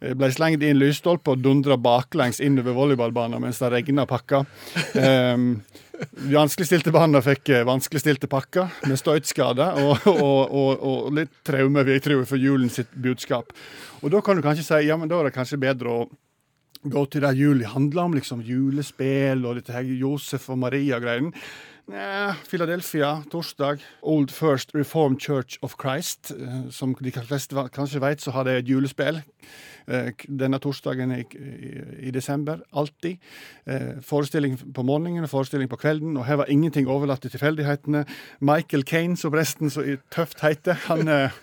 Eh, 0.00 0.14
Ble 0.16 0.30
slengt 0.32 0.64
inn 0.64 0.80
lysstolpe 0.80 1.34
og 1.34 1.42
dundra 1.44 1.76
baklengs 1.76 2.40
innover 2.40 2.72
volleyballbanen 2.78 3.44
mens 3.44 3.60
det 3.60 3.68
regna 3.74 4.06
pakka. 4.08 4.46
Um, 4.96 5.50
Vanskeligstilte 6.30 6.92
barna 6.94 7.20
fikk 7.26 7.50
eh, 7.52 7.66
vanskeligstilte 7.66 8.30
pakker 8.30 8.70
med 8.86 9.00
støytskader 9.00 9.80
og, 9.82 10.06
og, 10.08 10.40
og, 10.46 10.70
og 10.78 11.12
litt 11.18 11.34
traume, 11.44 11.82
vil 11.84 11.98
jeg 11.98 12.04
tro, 12.06 12.18
for 12.30 12.40
julens 12.40 12.80
budskap. 12.94 13.52
Og 14.00 14.14
da 14.14 14.22
kan 14.24 14.38
du 14.38 14.44
kanskje 14.46 14.64
si 14.64 14.80
ja, 14.86 14.96
men 14.96 15.10
da 15.10 15.18
er 15.18 15.28
det 15.28 15.34
kanskje 15.36 15.60
bedre 15.60 15.96
å 15.98 16.08
gå 16.84 17.04
til 17.10 17.24
det 17.24 17.34
juli 17.38 17.64
handler 17.66 18.02
om, 18.04 18.14
liksom 18.14 18.42
julespill 18.44 19.44
og 19.46 19.58
dette 19.58 19.74
her 19.74 19.88
Josef 19.98 20.48
og 20.52 20.60
Maria-greien. 20.62 21.32
Nja, 21.88 22.34
Philadelphia, 22.48 23.22
torsdag. 23.32 23.80
Old 24.02 24.30
First 24.30 24.74
Reformed 24.76 25.20
Church 25.24 25.58
of 25.62 25.74
Christ. 25.80 26.30
eh, 26.30 26.70
Som 26.70 26.94
de 26.94 27.12
fleste 27.12 27.56
kanskje 27.72 28.00
vet, 28.00 28.20
så 28.20 28.30
har 28.30 28.44
de 28.44 28.58
et 28.58 28.68
julespill 28.68 29.22
denne 29.88 30.58
torsdagen 30.60 31.12
i, 31.16 31.22
i, 32.08 32.10
desember. 32.14 32.60
Alltid. 32.76 33.16
Eh, 33.66 33.98
Forestilling 34.04 34.58
på 34.74 34.84
morgenen 34.86 35.24
og 35.24 35.30
forestilling 35.32 35.70
på 35.70 35.78
kvelden. 35.80 36.16
Og 36.16 36.26
her 36.26 36.40
var 36.42 36.50
ingenting 36.52 36.88
overlatt 36.88 37.22
til 37.24 37.32
tilfeldighetene. 37.32 38.04
Michael 38.40 38.84
Kane, 38.84 39.16
som 39.16 39.32
resten 39.32 39.70
så 39.70 39.84
tøft 40.14 40.42
heter, 40.44 40.76
han 40.88 41.08
eh, 41.08 41.36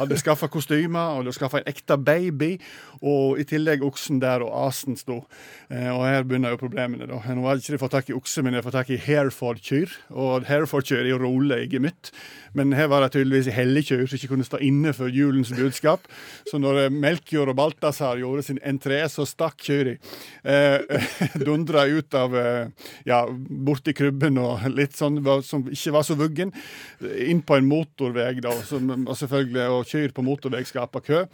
hadde 0.00 0.18
skaffa 0.20 0.48
kostymer 0.48 1.20
og 1.20 1.34
skaffa 1.34 1.60
en 1.60 1.70
ekte 1.70 1.98
baby. 1.98 2.54
Og 3.00 3.40
i 3.40 3.46
tillegg 3.48 3.84
oksen 3.84 4.20
der 4.20 4.44
og 4.44 4.52
asen 4.66 4.96
sto. 5.00 5.22
Eh, 5.70 5.88
og 5.92 6.04
her 6.06 6.24
begynner 6.24 6.54
jo 6.54 6.60
problemene, 6.60 7.08
da. 7.10 7.20
Nå 7.20 7.46
hadde 7.46 7.64
ikke 7.64 7.76
de 7.76 7.82
fått 7.84 7.96
tak 7.98 8.10
i 8.10 8.16
okse, 8.16 8.42
men 8.42 8.54
de 8.54 8.60
har 8.60 8.66
fått 8.66 8.78
tak 8.80 8.92
i 8.92 9.00
Hereford-kyr. 9.00 9.96
Og 10.16 10.48
Hereford-kyr 10.48 11.04
er 11.04 11.12
jo 11.12 11.22
rolig 11.22 11.64
i 11.64 11.70
gemytt. 11.76 12.12
Men 12.56 12.72
her 12.74 12.88
var 12.90 13.04
det 13.04 13.12
tydeligvis 13.14 13.50
i 13.50 13.54
helligkyr 13.54 14.06
som 14.06 14.18
ikke 14.18 14.32
kunne 14.32 14.46
stå 14.46 14.58
inne 14.66 14.92
for 14.96 15.12
julens 15.12 15.52
budskap. 15.54 16.08
Så 16.50 16.58
når 16.58 16.84
eh, 16.84 16.92
Melkjord 16.92 17.52
og 17.52 17.58
Balthazar 17.90 18.16
gjorde 18.16 18.42
sin 18.42 18.58
entré, 18.62 19.08
så 19.08 19.24
stakk 19.26 19.58
Kyri. 19.60 19.98
Eh, 20.44 20.78
Dundra 21.44 21.84
ut 21.86 22.14
av 22.14 22.36
eh, 22.38 22.68
ja, 23.04 23.24
borti 23.30 23.92
krybben 23.92 24.38
og 24.38 24.62
litt 24.70 24.94
sånn 24.96 25.18
som 25.42 25.66
ikke 25.66 25.94
var 25.96 26.06
så 26.06 26.14
vuggen. 26.14 26.52
Inn 27.00 27.42
på 27.42 27.58
en 27.58 27.66
motorvei, 27.66 28.38
da, 28.40 28.54
som, 28.66 28.90
og 29.06 29.16
selvfølgelig, 29.18 29.66
og 29.74 29.90
kyr 29.90 30.14
på 30.14 30.24
motorvei 30.24 30.62
skaper 30.68 31.04
kø. 31.04 31.24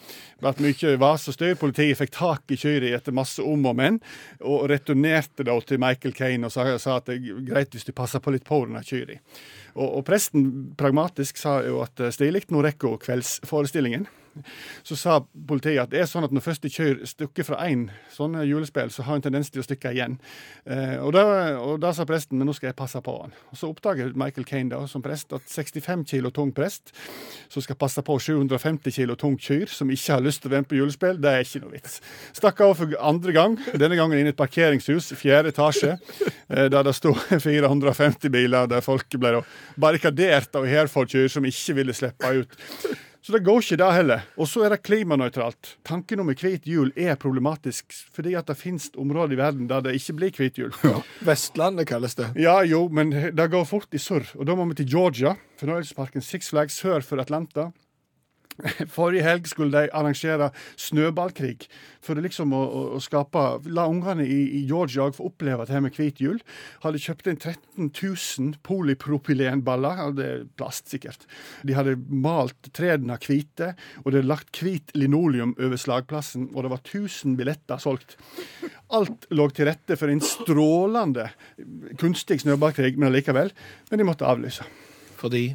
Ble 0.41 0.55
mye 0.65 0.97
vas 1.03 1.29
og 1.29 1.37
styr. 1.37 1.57
Politiet 1.61 2.01
fikk 2.01 2.17
tak 2.17 2.57
i 2.57 2.61
Kyri 2.61 2.95
etter 2.97 3.13
masse 3.13 3.45
om 3.45 3.69
og 3.69 3.77
men, 3.77 4.01
og 4.41 4.69
returnerte 4.73 5.45
da 5.45 5.61
til 5.61 5.83
Michael 5.83 6.17
Kane 6.17 6.49
og 6.49 6.55
sa, 6.55 6.71
sa 6.81 7.01
at 7.01 7.11
det 7.11 7.21
er 7.21 7.47
greit 7.47 7.77
hvis 7.77 7.85
du 7.85 7.93
passer 7.97 8.23
på 8.25 8.33
litt 8.33 8.49
på 8.49 8.65
denne 8.65 8.85
Kyri. 8.87 9.21
Og, 9.77 9.99
og 9.99 10.07
presten 10.09 10.71
pragmatisk 10.79 11.37
sa 11.37 11.59
jo 11.67 11.83
at 11.85 12.01
eh, 12.01 12.15
stilig, 12.15 12.47
nå 12.49 12.65
rekker 12.65 12.95
hun 12.95 13.03
kveldsforestillingen. 13.03 14.09
Så 14.87 14.97
sa 14.99 15.19
politiet 15.49 15.83
at 15.83 15.93
det 15.93 16.03
er 16.03 16.11
sånn 16.11 16.27
at 16.27 16.35
når 16.35 16.45
første 16.45 16.71
kjører 16.73 17.07
stukker 17.09 17.47
fra 17.47 17.61
én 17.67 17.89
sånn 18.13 18.37
julespill, 18.47 18.91
så 18.93 19.07
har 19.07 19.19
en 19.19 19.27
tendens 19.27 19.51
til 19.53 19.63
å 19.63 19.67
stikke 19.67 19.93
igjen. 19.95 20.19
Eh, 20.65 20.97
og, 21.01 21.13
da, 21.17 21.25
og 21.61 21.81
da 21.83 21.93
sa 21.97 22.07
presten 22.09 22.39
men 22.39 22.49
nå 22.49 22.55
skal 22.57 22.71
jeg 22.71 22.79
passe 22.79 23.01
på 23.03 23.15
han. 23.23 23.35
Og 23.53 23.61
Så 23.61 23.71
oppdager 23.71 24.13
Michael 24.19 24.47
Kane 24.49 24.73
da, 24.73 24.83
som 24.91 25.05
prest 25.05 25.33
at 25.37 25.47
65 25.51 26.05
kilo 26.11 26.33
tung 26.35 26.53
prest 26.57 26.93
som 27.53 27.65
skal 27.65 27.79
passe 27.81 28.03
på 28.05 28.19
750 28.21 28.95
kilo 28.95 29.17
tung 29.19 29.37
kyr, 29.41 29.67
som 29.71 29.91
ikke 29.93 30.17
har 30.17 30.25
lyst 30.25 30.43
til 30.43 30.51
å 30.51 30.55
være 30.55 30.67
med 30.67 30.71
på 30.71 30.79
julespill, 30.81 31.21
det 31.23 31.33
er 31.33 31.47
ikke 31.47 31.63
noe 31.65 31.75
vits. 31.77 31.99
Stakk 32.37 32.61
av 32.65 32.75
for 32.81 32.97
andre 33.01 33.35
gang, 33.37 33.57
denne 33.75 33.99
gangen 33.99 34.19
inn 34.19 34.31
i 34.31 34.35
et 34.35 34.39
parkeringshus, 34.39 35.13
fjerde 35.19 35.53
etasje, 35.55 35.97
eh, 36.49 36.69
der 36.73 36.87
det 36.87 36.95
sto 36.99 37.15
450 37.49 38.33
biler, 38.33 38.69
der 38.71 38.85
folk 38.85 39.19
ble 39.21 39.41
barrikadert 39.81 40.57
av 40.59 40.67
Hereford-kyr 40.69 41.31
som 41.33 41.47
ikke 41.49 41.81
ville 41.81 41.97
slippe 41.97 42.33
ut. 42.43 42.57
Så 43.27 43.33
det 43.33 43.41
går 43.43 43.59
ikke, 43.59 43.77
det 43.81 43.87
heller. 43.91 44.27
Og 44.39 44.47
så 44.47 44.61
er 44.63 44.71
det 44.71 44.85
klimanøytralt. 44.87 45.73
Tanken 45.83 46.21
om 46.23 46.29
hvit 46.31 46.69
jul 46.71 46.93
er 46.95 47.17
problematisk, 47.19 47.91
fordi 48.15 48.37
at 48.39 48.47
det 48.47 48.55
finnes 48.61 48.85
områder 48.95 49.35
i 49.35 49.39
verden 49.41 49.65
der 49.67 49.83
det 49.83 49.97
ikke 49.99 50.15
blir 50.21 50.37
hvit 50.39 50.61
jul. 50.61 50.77
Vestlandet 51.27 51.89
kalles 51.91 52.15
det. 52.15 52.29
Ja, 52.39 52.61
jo, 52.63 52.85
men 52.87 53.11
det 53.11 53.49
går 53.51 53.67
fort 53.67 53.91
i 53.91 53.99
surr. 53.99 54.31
Og 54.39 54.47
da 54.47 54.55
må 54.55 54.69
vi 54.71 54.79
til 54.79 54.87
Georgia, 54.95 55.35
fornøyelsesparken 55.59 56.23
Six 56.23 56.53
Flags 56.55 56.79
sør 56.79 57.03
for 57.03 57.19
Atlanta. 57.19 57.73
Forrige 58.97 59.27
helg 59.27 59.49
skulle 59.51 59.85
de 59.85 59.93
arrangere 59.97 60.51
snøballkrig 60.81 61.67
for 62.07 62.19
liksom 62.23 62.55
å, 62.55 62.63
å, 62.63 62.83
å 62.97 63.01
skape 63.03 63.43
La 63.75 63.87
ungene 63.91 64.25
i, 64.25 64.39
i 64.59 64.63
Georgia 64.69 65.09
få 65.15 65.29
oppleve 65.31 65.67
det 65.67 65.75
her 65.75 65.83
med 65.85 65.97
hvit 65.97 66.21
jul. 66.23 66.39
Hadde 66.85 67.03
kjøpt 67.03 67.31
inn 67.31 67.41
13 67.41 67.91
000 67.91 68.61
polypropylenballer, 68.67 70.03
det 70.17 70.29
er 70.29 70.47
plast 70.59 70.93
sikkert. 70.93 71.27
De 71.67 71.77
hadde 71.77 71.97
malt 72.09 72.71
trærne 72.77 73.19
hvite, 73.23 73.73
og 74.05 74.11
det 74.11 74.21
hadde 74.21 74.33
lagt 74.33 74.63
hvit 74.63 74.95
linoleum 74.97 75.57
over 75.59 75.81
slagplassen, 75.81 76.51
og 76.55 76.67
det 76.67 76.73
var 76.77 76.83
1000 76.85 77.37
billetter 77.39 77.83
solgt. 77.83 78.17
Alt 78.95 79.27
lå 79.35 79.49
til 79.51 79.67
rette 79.69 79.99
for 79.99 80.13
en 80.13 80.23
strålende 80.23 81.29
kunstig 82.01 82.41
snøballkrig, 82.45 82.95
men 82.97 83.11
allikevel. 83.11 83.53
Men 83.91 84.03
de 84.03 84.07
måtte 84.07 84.29
avlyse. 84.29 84.67
Fordi 85.19 85.49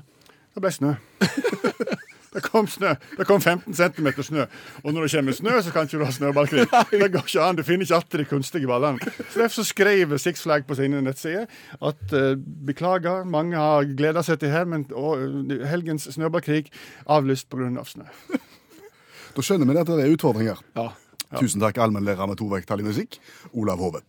Det 0.51 0.59
ble 0.59 0.71
snø. 0.75 0.89
Det 2.31 2.41
kom 2.45 2.67
snø. 2.67 2.93
Det 3.17 3.25
kom 3.27 3.41
15 3.41 3.73
cm 3.75 4.07
snø. 4.23 4.45
Og 4.83 4.93
når 4.93 5.07
det 5.07 5.11
kommer 5.11 5.35
snø, 5.35 5.57
så 5.61 5.71
kan 5.71 5.87
ikke 5.87 5.99
du 5.99 6.05
ha 6.05 6.11
snøballkrig. 6.15 6.67
Det 6.91 7.09
går 7.11 7.25
ikke 7.27 7.43
an. 7.43 7.57
Du 7.59 7.63
finner 7.67 7.83
ikke 7.83 7.97
igjen 7.97 8.23
de 8.23 8.25
kunstige 8.29 8.69
ballene. 8.71 9.11
Så 9.29 9.41
Derfor 9.41 9.55
så 9.55 9.65
skrev 9.67 10.17
Six 10.17 10.45
Flag 10.45 10.65
på 10.67 10.77
sine 10.79 11.01
nettsider 11.03 11.45
at 11.81 12.15
uh, 12.15 12.33
beklager, 12.67 13.25
mange 13.27 13.59
har 13.59 13.83
gleda 13.97 14.23
seg 14.23 14.39
til 14.39 14.53
her, 14.53 14.65
men 14.65 14.87
uh, 14.95 15.67
helgens 15.67 16.07
snøballkrig 16.15 16.69
avlyst 17.05 17.49
pga. 17.51 17.67
Av 17.81 17.87
snø. 17.87 18.07
Da 19.35 19.43
skjønner 19.45 19.67
vi 19.67 19.79
at 19.79 19.91
det 19.91 20.03
er 20.03 20.15
utfordringer. 20.15 20.63
Ja. 20.75 20.89
Tusen 21.37 21.63
takk, 21.63 21.79
allmennlærer 21.79 22.27
med 22.27 22.39
to 22.39 22.49
vekttall 22.51 22.83
i 22.83 22.87
musikk, 22.87 23.19
Olav 23.53 23.79
Hove. 23.79 24.03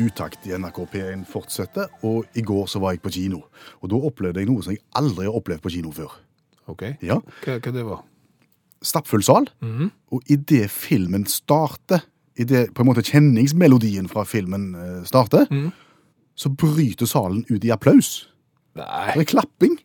Utakt 0.00 0.46
i 0.48 0.54
NRK 0.56 0.78
P1 0.92 1.24
fortsetter, 1.28 1.90
og 2.06 2.24
i 2.38 2.42
går 2.46 2.68
så 2.70 2.80
var 2.80 2.94
jeg 2.94 3.02
på 3.04 3.10
kino. 3.12 3.42
Og 3.82 3.90
da 3.92 3.98
opplevde 4.08 4.40
jeg 4.40 4.48
noe 4.48 4.62
som 4.64 4.72
jeg 4.72 4.80
aldri 4.96 5.26
har 5.26 5.36
opplevd 5.36 5.60
på 5.64 5.72
kino 5.74 5.90
før. 5.92 6.14
OK. 6.70 6.86
Ja, 7.04 7.18
Hva, 7.44 7.58
hva 7.58 7.72
det 7.74 7.84
var? 7.84 8.00
Stappfull 8.80 9.20
sal, 9.26 9.50
og 10.08 10.30
idet 10.32 10.70
filmen 10.72 11.26
starter, 11.28 12.00
idet 12.40 12.70
på 12.72 12.80
en 12.80 12.88
måte 12.88 13.04
kjenningsmelodien 13.04 14.06
fra 14.08 14.22
filmen 14.24 14.70
eh, 14.72 15.02
starter, 15.04 15.50
så 16.40 16.48
bryter 16.48 17.04
salen 17.10 17.42
ut 17.50 17.66
i 17.66 17.72
applaus. 17.74 18.30
Nei. 18.78 19.10
Det 19.18 19.26
er 19.26 19.30
klapping. 19.34 19.76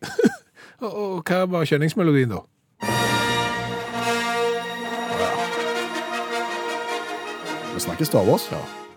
Og, 0.76 0.92
og 0.92 1.20
hva 1.24 1.38
var 1.48 1.64
kjenningsmelodien, 1.64 2.34
da? 2.34 2.42
Vi 7.72 7.80
snakker 7.80 8.04
Star 8.04 8.28
Wars. 8.28 8.44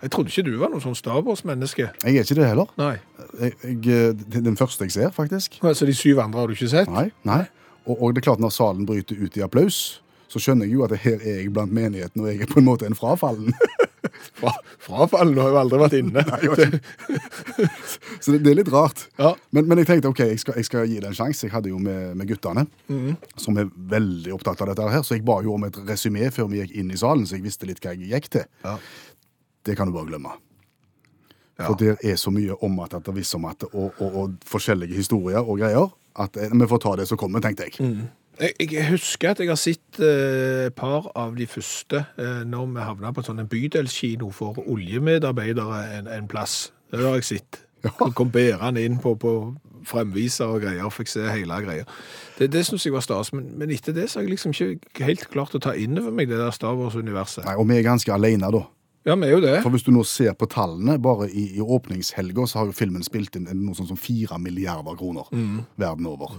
Jeg 0.02 0.10
trodde 0.14 0.32
ikke 0.32 0.44
du 0.46 0.54
var 0.60 0.70
noe 0.72 0.80
sånn 0.80 0.96
Star 0.96 1.20
Wars-menneske. 1.24 1.90
Jeg 2.00 2.16
er 2.16 2.24
ikke 2.24 2.38
det 2.38 2.48
heller. 2.48 2.70
Nei. 2.80 2.94
Jeg, 3.40 3.56
jeg, 3.68 4.14
det 4.22 4.40
er 4.40 4.46
den 4.46 4.56
første 4.56 4.88
jeg 4.88 4.94
ser, 4.96 5.10
faktisk. 5.12 5.58
Altså, 5.60 5.88
de 5.88 5.96
syv 5.96 6.22
andre 6.24 6.40
har 6.40 6.48
du 6.48 6.56
ikke 6.56 6.70
sett? 6.72 6.88
Nei, 6.92 7.10
nei. 7.28 7.42
Og, 7.84 7.96
og 7.96 8.14
det 8.14 8.22
er 8.22 8.30
klart 8.30 8.40
når 8.40 8.54
salen 8.54 8.88
bryter 8.88 9.20
ut 9.20 9.36
i 9.36 9.44
applaus, 9.44 10.00
så 10.30 10.40
skjønner 10.40 10.68
jeg 10.68 10.78
jo 10.78 10.86
at 10.86 10.94
her 11.02 11.18
er 11.20 11.40
jeg 11.42 11.52
blant 11.52 11.72
menigheten, 11.74 12.22
og 12.22 12.30
jeg 12.30 12.44
er 12.44 12.50
på 12.50 12.60
en 12.62 12.68
måte 12.68 12.88
en 12.88 12.96
frafallen. 12.96 13.52
Fra, 14.36 14.52
frafallen 14.80 15.38
har 15.40 15.52
jo 15.52 15.58
aldri 15.60 15.78
vært 15.80 15.94
inne. 15.98 16.22
Nei, 16.30 16.38
så 18.22 18.32
det, 18.32 18.40
det 18.44 18.52
er 18.52 18.58
litt 18.60 18.70
rart. 18.72 19.04
Ja. 19.20 19.32
Men, 19.54 19.68
men 19.68 19.80
jeg 19.80 19.88
tenkte 19.90 20.10
ok, 20.12 20.22
jeg 20.32 20.40
skal, 20.42 20.56
jeg 20.60 20.68
skal 20.68 20.88
gi 20.88 20.98
det 21.02 21.10
en 21.10 21.16
sjanse. 21.16 21.46
Jeg 21.46 21.54
hadde 21.54 21.72
jo 21.72 21.80
med, 21.82 22.14
med 22.18 22.28
guttene, 22.28 22.66
som 23.40 23.58
er 23.60 23.70
veldig 23.92 24.34
opptatt 24.36 24.60
av 24.64 24.72
dette 24.72 24.88
her, 24.94 25.04
så 25.06 25.16
jeg 25.16 25.24
ba 25.28 25.40
jo 25.44 25.56
om 25.56 25.66
et 25.68 25.78
resymé 25.88 26.30
før 26.34 26.50
vi 26.52 26.62
gikk 26.62 26.76
inn 26.82 26.92
i 26.92 27.00
salen, 27.00 27.26
så 27.28 27.38
jeg 27.38 27.46
visste 27.46 27.68
litt 27.68 27.82
hva 27.84 27.94
jeg 27.96 28.12
gikk 28.12 28.30
til. 28.36 28.48
Ja. 28.64 28.76
Det 29.66 29.76
kan 29.76 29.90
du 29.90 29.94
bare 29.96 30.08
glemme. 30.08 30.36
Ja. 31.60 31.66
For 31.66 31.76
det 31.76 31.98
er 32.04 32.16
så 32.16 32.32
mye 32.32 32.56
om 32.64 32.78
at 32.80 32.94
det 32.96 33.08
er 33.12 33.16
visst 33.18 33.36
om 33.36 33.44
at, 33.44 33.66
og, 33.72 33.92
og, 33.98 34.16
og 34.16 34.48
forskjellige 34.48 34.96
historier 34.96 35.44
og 35.44 35.60
greier, 35.60 35.92
at 36.16 36.36
eh, 36.40 36.52
vi 36.56 36.68
får 36.68 36.80
ta 36.80 36.96
det 36.96 37.08
som 37.08 37.20
kommer, 37.20 37.44
tenkte 37.44 37.68
jeg. 37.68 37.92
Jeg, 38.40 38.72
jeg 38.72 38.86
husker 38.88 39.34
at 39.34 39.40
jeg 39.42 39.50
har 39.50 39.60
sett 39.60 40.00
eh, 40.00 40.66
et 40.70 40.76
par 40.76 41.10
av 41.18 41.36
de 41.36 41.46
første 41.46 42.04
eh, 42.16 42.44
når 42.48 42.70
vi 42.72 42.86
havna 42.86 43.12
på 43.12 43.20
en 43.20 43.28
sånn 43.28 43.42
en 43.44 43.50
bydelskino 43.50 44.30
for 44.32 44.62
oljemedarbeidere 44.64 45.82
en, 45.98 46.08
en 46.08 46.30
plass. 46.30 46.70
Det 46.90 47.04
har 47.04 47.20
jeg 47.20 47.28
sett. 47.34 47.66
Ja. 47.84 47.92
kom 48.16 48.28
bærende 48.32 48.82
inn 48.84 48.98
på, 49.00 49.14
på 49.16 49.54
fremviser 49.88 50.50
og 50.52 50.64
greier, 50.64 50.88
fikk 50.92 51.08
se 51.08 51.22
hele 51.28 51.60
greia. 51.64 51.86
Det, 52.38 52.50
det 52.52 52.64
syns 52.66 52.84
jeg 52.84 52.92
var 52.92 53.04
stas, 53.04 53.32
men, 53.36 53.46
men 53.60 53.72
etter 53.72 53.96
det 53.96 54.10
så 54.10 54.20
har 54.20 54.26
jeg 54.26 54.34
liksom 54.34 54.52
ikke 54.52 55.06
helt 55.06 55.24
klart 55.32 55.56
å 55.56 55.62
ta 55.62 55.72
inn 55.76 55.96
over 56.00 56.12
meg 56.12 56.28
det 56.28 56.40
der 56.40 56.52
Star 56.56 56.76
Wars-universet. 56.76 57.46
Nei, 57.48 57.56
og 57.56 57.68
vi 57.70 57.78
er 57.78 57.86
ganske 57.86 58.12
alene 58.12 58.52
da. 58.52 58.64
Ja, 59.08 59.14
vi 59.16 59.30
er 59.30 59.32
jo 59.32 59.40
det. 59.40 59.54
For 59.64 59.72
hvis 59.72 59.84
du 59.86 59.94
nå 59.94 60.02
ser 60.04 60.34
på 60.36 60.44
tallene, 60.50 60.98
bare 61.00 61.30
i, 61.30 61.46
i 61.56 61.62
åpningshelga 61.64 62.44
så 62.50 62.60
har 62.60 62.68
jo 62.68 62.74
filmen 62.76 63.04
spilt 63.06 63.38
inn 63.38 63.46
noe 63.48 63.76
sånn 63.78 63.88
som 63.88 64.00
fire 64.00 64.36
milliarder 64.42 64.98
kroner 64.98 65.30
verden 65.80 66.08
over. 66.10 66.34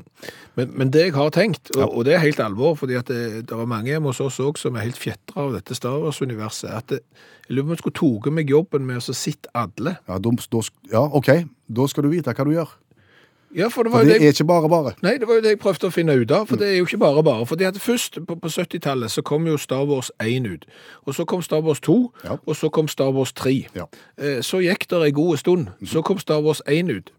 Men, 0.59 0.75
men 0.77 0.91
det 0.93 1.07
jeg 1.07 1.15
har 1.15 1.33
tenkt, 1.33 1.73
og, 1.73 1.87
og 1.89 2.05
det 2.05 2.13
er 2.13 2.21
helt 2.21 2.43
alvor, 2.43 2.75
fordi 2.77 2.99
at 2.99 3.09
det, 3.09 3.47
det 3.49 3.57
er 3.57 3.69
mange 3.69 3.89
hjemme 3.89 4.13
hos 4.13 4.21
oss 4.21 4.37
også 4.39 4.67
som 4.67 4.77
er 4.77 4.85
helt 4.85 5.01
fjetra 5.01 5.47
av 5.47 5.57
dette 5.57 5.77
Star 5.77 5.97
Wars-universet, 6.03 6.69
at 6.69 6.93
det, 6.93 7.01
jeg 7.47 7.57
lurer 7.57 7.65
på 7.65 7.71
om 7.71 7.73
jeg 7.73 7.81
skulle 7.81 7.99
toge 7.99 8.35
meg 8.37 8.53
jobben 8.53 8.85
med 8.85 9.01
å 9.01 9.15
sitte 9.17 9.49
alle. 9.57 9.97
Ja, 10.07 10.21
da, 10.21 10.35
da, 10.53 10.61
ja, 10.93 11.01
OK, 11.17 11.31
da 11.67 11.89
skal 11.89 12.05
du 12.05 12.13
vite 12.13 12.37
hva 12.37 12.45
du 12.45 12.53
gjør. 12.53 12.77
Ja, 13.55 13.67
for 13.67 13.83
det 13.83 13.91
For 13.91 13.99
det, 13.99 14.07
det 14.19 14.27
er 14.27 14.31
ikke 14.31 14.45
bare 14.47 14.69
bare. 14.69 14.93
nei, 15.03 15.17
det 15.17 15.27
var 15.27 15.35
jo 15.35 15.41
det 15.41 15.49
jeg 15.49 15.59
prøvde 15.59 15.87
å 15.87 15.91
finne 15.91 16.13
ut 16.21 16.31
av, 16.31 16.45
for 16.47 16.55
det 16.55 16.67
er 16.69 16.77
jo 16.77 16.85
ikke 16.85 16.97
bare 17.01 17.23
bare. 17.23 17.45
Fordi 17.45 17.63
at 17.67 17.77
først, 17.77 18.19
på, 18.27 18.35
på 18.39 18.47
70-tallet, 18.47 19.11
så 19.11 19.21
kom 19.21 19.47
jo 19.47 19.57
Star 19.57 19.83
Wars 19.85 20.11
1 20.23 20.47
ut. 20.47 20.65
Og 21.05 21.15
så 21.15 21.25
kom 21.25 21.41
Star 21.41 21.61
Wars 21.61 21.79
2, 21.79 21.97
Ja. 22.23 22.37
og 22.45 22.55
så 22.55 22.69
kom 22.69 22.87
Star 22.87 23.11
Wars 23.11 23.33
3. 23.33 23.67
Ja. 23.75 23.85
Eh, 24.17 24.41
Så 24.41 24.61
gikk 24.63 24.87
det 24.89 25.01
ei 25.03 25.11
god 25.11 25.37
stund. 25.37 25.67
Så 25.85 26.01
kom 26.01 26.19
Star 26.19 26.39
Wars 26.41 26.61
1 26.67 26.89
ut. 26.89 27.11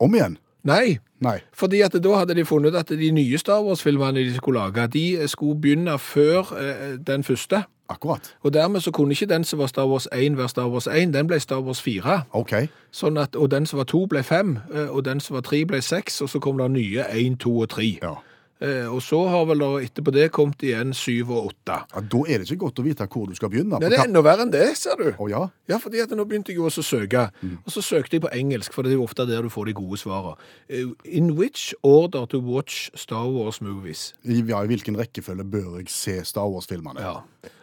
Om 0.00 0.14
igjen. 0.14 0.38
Nei, 0.64 0.98
Nei. 1.20 1.38
Fordi 1.54 1.80
at 1.80 1.92
da 2.02 2.16
hadde 2.18 2.34
de 2.34 2.44
funnet 2.44 2.74
ut 2.74 2.76
at 2.76 2.88
de 2.88 3.10
nye 3.10 3.38
Star 3.38 3.62
Wars-filmene 3.64 4.14
de 4.24 4.34
skulle 4.34 4.60
lage, 4.60 4.86
de 4.92 5.28
skulle 5.28 5.56
begynne 5.60 5.98
før 5.98 6.52
eh, 6.58 6.96
den 7.06 7.24
første. 7.24 7.64
Akkurat. 7.88 8.34
Og 8.42 8.52
dermed 8.52 8.80
så 8.82 8.90
kunne 8.90 9.10
ikke 9.14 9.26
den 9.30 9.44
som 9.44 9.58
var 9.58 9.66
Star 9.66 9.86
Wars 9.86 10.08
1 10.12 10.36
være 10.36 10.48
Star 10.48 10.68
Wars 10.68 10.86
1, 10.86 11.12
den 11.14 11.26
ble 11.26 11.40
Star 11.40 11.60
Wars 11.62 11.80
4. 11.82 12.22
Okay. 12.34 12.66
Sånn 12.92 13.18
at, 13.22 13.36
og 13.36 13.50
den 13.50 13.66
som 13.66 13.78
var 13.78 13.84
2 13.84 14.06
ble 14.10 14.22
5, 14.22 14.58
eh, 14.74 14.88
og 14.90 15.04
den 15.04 15.20
som 15.20 15.34
var 15.34 15.42
3 15.42 15.64
ble 15.66 15.82
6, 15.82 16.20
og 16.22 16.28
så 16.28 16.40
kom 16.40 16.58
det 16.58 16.70
nye 16.70 17.04
1, 17.10 17.36
2 17.38 17.58
og 17.60 17.68
3. 17.68 17.98
Ja. 18.02 18.14
Eh, 18.58 18.86
Og 18.88 19.02
så 19.04 19.18
har 19.28 19.44
vel 19.44 19.58
da 19.60 19.66
etterpå 19.84 20.10
det 20.16 20.30
kommet 20.32 20.62
igjen 20.64 20.94
7 20.96 21.28
og 21.28 21.46
8. 21.50 21.74
ja. 21.92 22.00
Da 22.00 22.18
er 22.26 22.38
det 22.40 22.46
ikke 22.50 22.56
godt 22.64 22.78
å 22.80 22.84
vite 22.86 23.06
hvor 23.06 23.26
du 23.28 23.34
skal 23.36 23.50
begynne. 23.52 23.78
Nei, 23.78 23.90
det 23.92 23.98
er 23.98 24.06
enda 24.08 24.22
verre 24.24 24.46
enn 24.46 24.50
det, 24.50 24.76
ser 24.78 24.96
du. 24.96 25.10
Oh, 25.18 25.28
ja? 25.30 25.42
Ja, 25.68 25.76
fordi 25.76 26.00
at 26.00 26.08
nå 26.16 26.24
begynte 26.24 26.48
jeg 26.54 26.56
jo 26.56 26.64
også 26.64 26.80
å 26.80 26.88
søke, 26.88 27.26
Mm. 27.42 27.58
og 27.66 27.70
så 27.72 27.82
søkte 27.84 28.14
jeg 28.16 28.22
på 28.22 28.32
engelsk, 28.32 28.72
for 28.72 28.82
det 28.82 28.92
er 28.92 28.96
jo 28.96 29.04
ofte 29.04 29.26
der 29.28 29.42
du 29.42 29.48
får 29.50 29.66
de 29.66 29.72
gode 29.74 29.98
svarene. 30.00 30.36
Eh, 30.70 30.86
In 31.04 31.36
which 31.36 31.74
order 31.82 32.24
to 32.26 32.38
watch 32.40 32.88
Star 32.94 33.26
Wars 33.28 33.60
movies? 33.60 34.14
Ja, 34.24 34.62
I 34.62 34.66
hvilken 34.66 34.96
rekkefølge 34.96 35.44
bør 35.44 35.76
jeg 35.76 35.88
se 35.90 36.24
Star 36.24 36.48
Wars-filmene? 36.48 36.98
Ja. 37.00 37.20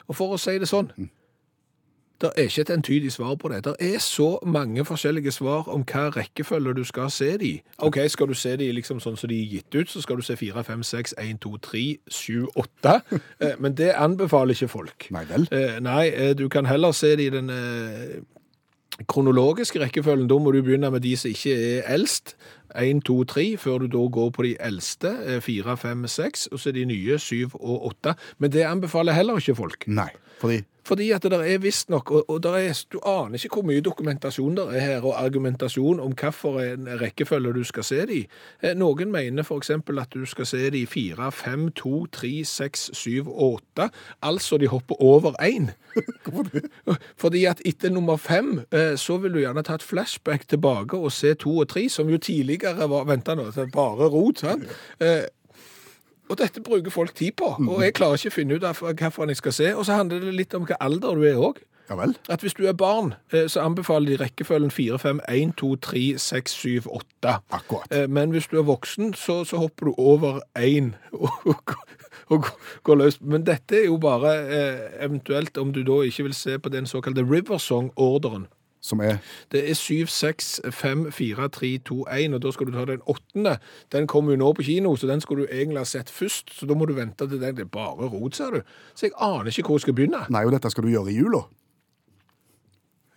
Og 0.08 0.16
for 0.16 0.34
å 0.36 0.39
si 0.42 0.58
det 0.60 0.68
sånn, 0.68 0.92
det 2.22 2.30
er 2.38 2.46
ikke 2.48 2.62
et 2.62 2.70
entydig 2.72 3.12
svar 3.12 3.36
på 3.36 3.50
det. 3.52 3.63
Det 3.66 3.74
er 3.84 3.98
så 4.00 4.39
mange 4.48 4.86
forskjellige 4.86 5.32
svar 5.36 5.68
om 5.74 5.82
hva 5.84 6.06
rekkefølge 6.16 6.74
du 6.78 6.84
skal 6.88 7.10
se 7.12 7.38
de. 7.38 7.50
i. 7.58 7.62
Ok, 7.84 7.98
skal 8.08 8.28
du 8.28 8.34
se 8.34 8.54
de 8.56 8.70
liksom 8.72 9.02
sånn 9.04 9.18
som 9.20 9.28
de 9.30 9.42
er 9.42 9.50
gitt 9.58 9.76
ut, 9.76 9.89
så 9.92 10.02
skal 10.02 10.16
du 10.16 10.24
se 10.24 10.36
4, 10.39 10.63
5, 10.63 10.84
6, 10.88 11.16
1, 11.20 11.39
2, 11.44 11.58
3, 11.58 11.82
7, 12.08 12.48
8. 12.56 12.94
Eh, 13.42 13.56
Men 13.60 13.76
det 13.76 13.92
anbefaler 13.98 14.56
ikke 14.56 14.68
folk. 14.72 15.08
Nei 15.12 15.26
vel? 15.26 15.48
Eh, 15.52 15.80
Nei, 15.84 16.08
eh, 16.13 16.32
du 16.38 16.48
kan 16.50 16.66
heller 16.66 16.92
se 16.96 17.16
de 17.16 17.26
i 17.28 17.34
den 17.34 17.50
eh, 17.50 18.22
kronologiske 19.08 19.80
rekkefølgen. 19.82 20.28
Da 20.28 20.38
må 20.39 20.52
du 20.52 20.62
begynne 20.62 20.92
med 20.92 21.04
de 21.06 21.16
som 21.18 21.30
ikke 21.34 21.54
er 21.54 21.94
eldst. 21.94 22.36
1, 22.80 23.04
2, 23.06 23.24
3, 23.30 23.58
før 23.62 23.84
du 23.84 23.88
da 23.94 24.04
går 24.10 24.30
på 24.34 24.44
de 24.44 24.56
eldste. 24.60 25.12
eh, 25.26 25.42
4, 25.42 25.78
5, 25.78 26.08
6, 26.08 26.48
og 26.52 26.60
så 26.60 26.72
de 26.72 26.86
nye 26.86 27.20
7 27.20 27.50
og 27.54 27.86
8. 27.86 28.16
Men 28.39 28.52
det 28.52 28.66
anbefaler 28.66 29.13
heller 29.13 29.38
ikke 29.38 29.56
folk. 29.56 29.88
Nei. 29.88 30.10
Fordi 30.42 30.62
Fordi 30.84 31.10
at 31.15 31.24
det 31.24 31.39
er 31.39 31.62
visstnok, 31.63 32.12
og, 32.12 32.30
og 32.30 32.43
der 32.43 32.58
er, 32.60 32.80
du 32.91 33.00
aner 33.06 33.39
ikke 33.39 33.62
hvor 33.62 33.67
mye 33.67 33.84
dokumentasjon 33.84 34.58
det 34.58 34.65
er 34.76 34.86
her, 34.86 35.06
og 35.06 35.15
argumentasjon 35.24 36.00
om 36.04 36.13
hvilken 36.13 36.88
rekkefølge 37.02 37.54
du 37.54 37.63
skal 37.63 37.88
se 37.88 38.00
de. 38.10 38.19
Eh, 38.62 38.76
Noen 38.76 39.12
mener 39.12 39.48
eksempel 39.54 40.00
at 40.00 40.13
du 40.13 40.26
skal 40.26 40.46
se 40.50 40.69
de 40.74 40.86
4, 40.88 41.32
5, 41.32 41.69
2, 41.80 42.06
3, 42.06 42.32
6, 42.46 42.89
7 42.93 43.28
8. 43.28 43.89
Altså 44.22 44.58
de 44.58 44.67
hopper 44.67 45.02
over 45.02 45.36
1. 45.43 45.69
Fordi 47.22 47.46
at 47.46 47.62
etter 47.65 47.89
nummer 47.89 48.17
5, 48.17 48.62
så 48.98 49.17
vil 49.17 49.34
du 49.34 49.39
gjerne 49.39 49.63
ta 49.63 49.78
et 49.78 49.86
flashback 49.86 50.48
tilbake 50.50 50.98
og 50.98 51.12
se 51.12 51.34
2 51.34 51.58
og 51.58 51.69
3, 51.69 51.89
som 51.89 52.10
jo 52.10 52.17
tidligere 52.17 52.89
var, 52.89 53.08
vent 53.08 53.28
nå, 53.28 53.48
bare 53.74 54.10
rot, 54.10 54.43
sant? 54.43 54.67
Og 56.34 56.39
dette 56.39 56.63
bruker 56.65 56.89
folk 56.93 57.13
tid 57.13 57.36
på, 57.38 57.52
og 57.62 57.84
jeg 57.86 57.93
klarer 57.93 58.17
ikke 58.17 58.32
å 58.32 58.38
finne 58.39 58.58
ut 58.58 58.63
hvilken 58.65 59.30
jeg 59.30 59.38
skal 59.38 59.54
se. 59.54 59.67
Og 59.78 59.86
så 59.86 60.00
handler 60.00 60.24
det 60.24 60.34
litt 60.34 60.56
om 60.58 60.65
hva 60.65 60.80
alder 60.82 61.19
du 61.19 61.28
er 61.30 61.38
òg. 61.38 61.60
Ja 61.89 61.98
vel? 62.00 62.15
At 62.32 62.41
hvis 62.41 62.56
du 62.56 62.63
er 62.65 62.74
barn, 62.74 63.12
eh, 63.34 63.43
så 63.52 63.62
anbefaler 63.67 64.13
de 64.13 64.24
rekkefølgen 64.24 64.72
4, 64.72 64.98
5, 65.04 65.19
1, 65.30 65.52
2, 65.60 65.69
3, 65.84 66.04
6, 66.17 66.56
7, 66.56 66.88
8. 66.88 67.34
Akkurat. 67.52 67.91
Eh, 67.91 68.08
Men 68.10 68.32
hvis 68.32 68.48
du 68.48 68.58
er 68.58 68.63
voksen, 68.63 69.13
så, 69.13 69.43
så 69.43 69.60
hopper 69.60 69.91
du 69.91 69.93
over 69.98 70.39
1 70.56 70.93
og, 71.12 71.30
og, 71.46 71.76
og 72.32 72.50
går 72.84 72.96
løs. 73.04 73.19
Men 73.22 73.46
dette 73.46 73.84
er 73.84 73.86
jo 73.91 74.00
bare 74.02 74.34
eh, 74.48 75.06
eventuelt 75.06 75.58
om 75.58 75.74
du 75.76 75.84
da 75.84 76.02
ikke 76.08 76.24
vil 76.32 76.34
se 76.34 76.58
på 76.58 76.72
den 76.72 76.88
såkalte 76.89 77.28
Riversong-orderen. 77.28 78.48
Som 78.84 79.00
er 79.00 79.17
Det 79.52 79.62
er 79.69 79.74
7, 79.80 80.08
6, 80.12 80.62
5, 80.76 81.06
4, 81.15 81.48
3, 81.56 81.78
2, 81.88 81.98
1, 82.12 82.34
og 82.36 82.41
da 82.43 82.52
skal 82.52 82.67
du 82.67 82.74
ta 82.76 82.84
den 82.89 83.02
åttende. 83.08 83.58
Den 83.96 84.08
kommer 84.12 84.36
jo 84.36 84.41
nå 84.41 84.50
på 84.54 84.65
kino, 84.67 84.96
så 85.00 85.08
den 85.08 85.22
skulle 85.24 85.46
du 85.48 85.54
egentlig 85.54 85.80
ha 85.80 85.88
sett 85.88 86.12
først, 86.12 86.52
så 86.52 86.67
da 86.67 86.76
må 86.76 86.86
du 86.86 86.93
vente 86.98 87.24
til 87.30 87.39
den. 87.39 87.56
Det 87.56 87.63
er 87.63 87.72
bare 87.72 88.10
rot, 88.12 88.36
ser 88.36 88.52
du. 88.52 88.62
Så 88.93 89.08
jeg 89.08 89.15
aner 89.24 89.48
ikke 89.48 89.69
hvor 89.72 89.80
jeg 89.80 89.88
skal 89.88 89.96
begynne. 89.96 90.26
Nei, 90.30 90.43
og 90.43 90.52
dette 90.52 90.72
skal 90.74 90.84
du 90.84 90.91
gjøre 90.91 91.13
i 91.13 91.17
jula. 91.17 91.46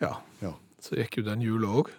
Ja, 0.01 0.15
Ja. 0.43 0.53
så 0.81 0.95
gikk 1.01 1.19
jo 1.19 1.23
den 1.27 1.43
jula 1.43 1.67
òg. 1.83 1.91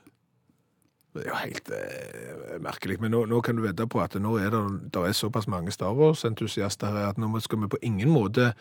Det 1.18 1.28
er 1.28 1.32
jo 1.34 1.40
helt 1.42 1.72
eh, 1.76 2.58
merkelig. 2.64 3.00
Men 3.04 3.14
nå, 3.16 3.26
nå 3.30 3.42
kan 3.46 3.58
du 3.58 3.64
vedde 3.66 3.88
på 3.90 4.02
at 4.04 4.18
nå 4.22 4.36
er 4.42 4.54
det, 4.54 4.64
er 5.02 5.16
såpass 5.18 5.50
mange 5.52 5.74
Star 5.76 5.96
Wars-entusiaster 5.98 6.94
her 6.94 7.10
at 7.12 7.22
nå 7.22 7.32
skal 7.44 7.64
vi 7.64 7.72
på 7.74 7.82
ingen 7.82 8.12
måte 8.14 8.52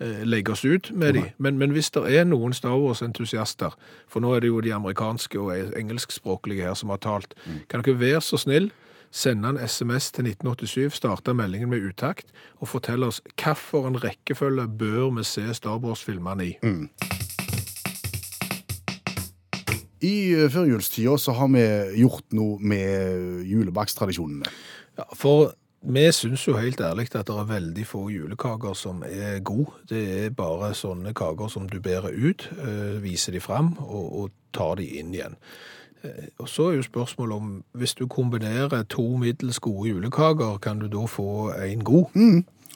eh, 0.00 0.24
legge 0.24 0.56
oss 0.56 0.64
ut 0.64 0.90
med 0.92 1.14
dem. 1.18 1.28
Men, 1.38 1.60
men 1.60 1.76
hvis 1.76 1.92
det 1.94 2.06
er 2.16 2.26
noen 2.28 2.56
Star 2.56 2.78
Wars-entusiaster, 2.80 3.76
for 4.08 4.24
nå 4.24 4.34
er 4.34 4.44
det 4.44 4.52
jo 4.52 4.64
de 4.64 4.74
amerikanske 4.74 5.40
og 5.40 5.78
engelskspråklige 5.78 6.66
her 6.68 6.74
som 6.74 6.94
har 6.94 7.02
talt, 7.04 7.36
kan 7.68 7.84
dere 7.84 8.00
være 8.00 8.24
så 8.24 8.40
snill 8.40 8.72
sende 9.16 9.48
en 9.48 9.68
SMS 9.68 10.10
til 10.12 10.26
1987, 10.26 10.94
starte 10.94 11.34
meldingen 11.34 11.70
med 11.70 11.84
utakt, 11.88 12.26
og 12.60 12.68
fortelle 12.68 13.06
oss 13.06 13.22
hvilken 13.36 14.02
rekkefølge 14.04 14.68
bør 14.68 15.16
vi 15.16 15.24
se 15.24 15.54
Star 15.54 15.78
Wars-filmene 15.78 16.46
i? 16.46 16.52
I 20.04 20.16
eh, 20.34 20.48
førjulstida 20.52 21.14
så 21.20 21.32
har 21.38 21.48
vi 21.54 21.62
gjort 22.02 22.26
noe 22.36 22.58
med 22.60 23.44
julebakstradisjonene. 23.48 24.50
Ja, 24.98 25.06
for 25.16 25.54
vi 25.86 26.02
syns 26.12 26.42
jo 26.48 26.56
helt 26.58 26.80
ærlig 26.82 27.08
at 27.14 27.28
det 27.28 27.36
er 27.36 27.48
veldig 27.48 27.84
få 27.86 28.06
julekaker 28.10 28.74
som 28.74 29.04
er 29.06 29.38
gode. 29.46 29.70
Det 29.88 30.02
er 30.26 30.34
bare 30.34 30.72
sånne 30.74 31.12
kaker 31.16 31.48
som 31.52 31.68
du 31.70 31.78
bærer 31.84 32.10
ut, 32.16 32.48
eh, 32.58 32.96
viser 33.04 33.36
de 33.36 33.40
fram 33.44 33.74
og, 33.84 34.06
og 34.20 34.30
tar 34.56 34.76
de 34.80 34.88
inn 34.98 35.14
igjen. 35.14 35.36
Eh, 36.02 36.28
Og 36.40 36.48
så 36.50 36.70
er 36.70 36.80
jo 36.80 36.88
spørsmålet 36.88 37.36
om 37.36 37.54
hvis 37.78 37.94
du 37.94 38.06
kombinerer 38.10 38.84
to 38.88 39.16
middels 39.20 39.58
gode 39.60 39.90
julekaker, 39.92 40.58
kan 40.58 40.78
du 40.82 40.88
da 40.88 41.06
få 41.06 41.52
en 41.54 41.84
god? 41.84 42.10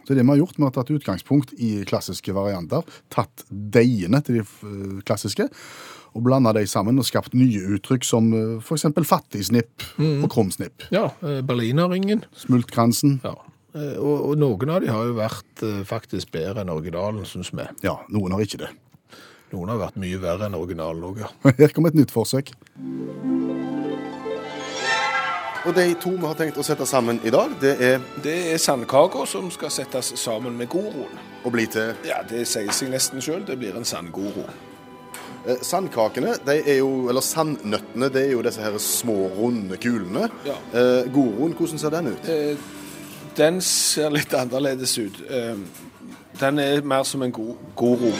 Så 0.06 0.14
det 0.16 0.22
vi 0.24 0.30
har 0.32 0.40
gjort, 0.40 0.56
vi 0.56 0.64
har 0.64 0.72
tatt 0.74 0.90
utgangspunkt 0.90 1.52
i 1.58 1.84
klassiske 1.86 2.32
varianter, 2.34 2.82
tatt 3.10 3.44
deigene 3.50 4.20
til 4.24 4.40
de 4.40 4.44
eh, 4.44 5.00
klassiske, 5.06 5.48
og 6.14 6.24
blanda 6.26 6.52
de 6.56 6.64
sammen 6.66 6.98
og 6.98 7.06
skapt 7.06 7.34
nye 7.38 7.60
uttrykk 7.76 8.04
som 8.04 8.30
f.eks. 8.32 8.66
for 8.66 8.78
eksempel 8.80 9.04
fattigsnipp 9.06 9.84
og 10.00 10.28
krumsnipp. 10.32 10.88
Ja, 10.90 11.08
eh, 11.22 11.40
berlinerringen. 11.46 12.24
Smultkransen. 12.36 13.20
Ja. 13.24 13.36
Eh, 13.74 13.96
Og, 14.02 14.30
og 14.30 14.38
noen 14.38 14.70
av 14.74 14.80
de 14.82 14.88
har 14.90 15.04
jo 15.06 15.14
vært 15.20 15.62
eh, 15.62 15.82
faktisk 15.86 16.32
bedre 16.34 16.64
enn 16.64 16.72
originalen, 16.72 17.22
syns 17.24 17.52
vi. 17.54 17.66
Ja, 17.86 18.00
noen 18.10 18.32
har 18.34 18.42
ikke 18.42 18.64
det. 18.64 18.72
Noen 19.52 19.68
har 19.70 19.78
vært 19.80 19.96
mye 19.98 20.18
verre 20.22 20.46
enn 20.46 20.54
originalen 20.58 21.02
òg, 21.06 21.22
ja. 21.22 21.30
Her 21.58 21.70
kommer 21.74 21.90
et 21.94 21.98
nytt 21.98 22.10
forsøk. 22.14 22.50
Og 25.66 25.74
de 25.76 25.84
to 26.00 26.10
vi 26.16 26.24
har 26.24 26.36
tenkt 26.38 26.56
å 26.56 26.64
sette 26.64 26.86
sammen 26.88 27.18
i 27.26 27.30
dag, 27.34 27.50
det 27.60 27.74
er 27.84 27.98
Det 28.24 28.36
er 28.54 28.58
sandkaker 28.62 29.26
som 29.28 29.50
skal 29.52 29.70
settes 29.70 30.12
sammen 30.16 30.56
med 30.56 30.70
goroen. 30.72 31.18
Og 31.44 31.52
bli 31.52 31.66
til 31.68 31.92
Ja, 32.08 32.22
det 32.26 32.46
sier 32.48 32.72
seg 32.72 32.90
nesten 32.94 33.20
sjøl. 33.20 33.44
Det 33.46 33.58
blir 33.60 33.76
en 33.76 33.84
sandgoro. 33.84 34.46
Eh, 35.46 35.56
Sandkakene, 35.62 36.34
de 36.46 36.56
er 36.66 36.78
jo, 36.80 37.08
eller 37.08 37.20
sandnøttene, 37.24 38.08
det 38.12 38.26
er 38.26 38.32
jo 38.32 38.42
disse 38.42 38.60
her 38.62 38.76
små, 38.78 39.16
runde 39.38 39.76
kulene. 39.80 40.28
Ja. 40.46 40.56
Eh, 40.74 41.10
Goroen, 41.14 41.54
hvordan 41.58 41.78
ser 41.78 41.90
den 41.96 42.12
ut? 42.14 42.28
Eh, 42.28 42.56
Den 43.36 43.60
ser 43.62 44.10
litt 44.10 44.32
annerledes 44.34 44.98
ut. 44.98 45.20
Eh, 45.30 45.54
Den 46.40 46.58
er 46.58 46.82
mer 46.82 47.02
som 47.04 47.22
en 47.22 47.30
go 47.32 47.54
goro. 47.76 48.10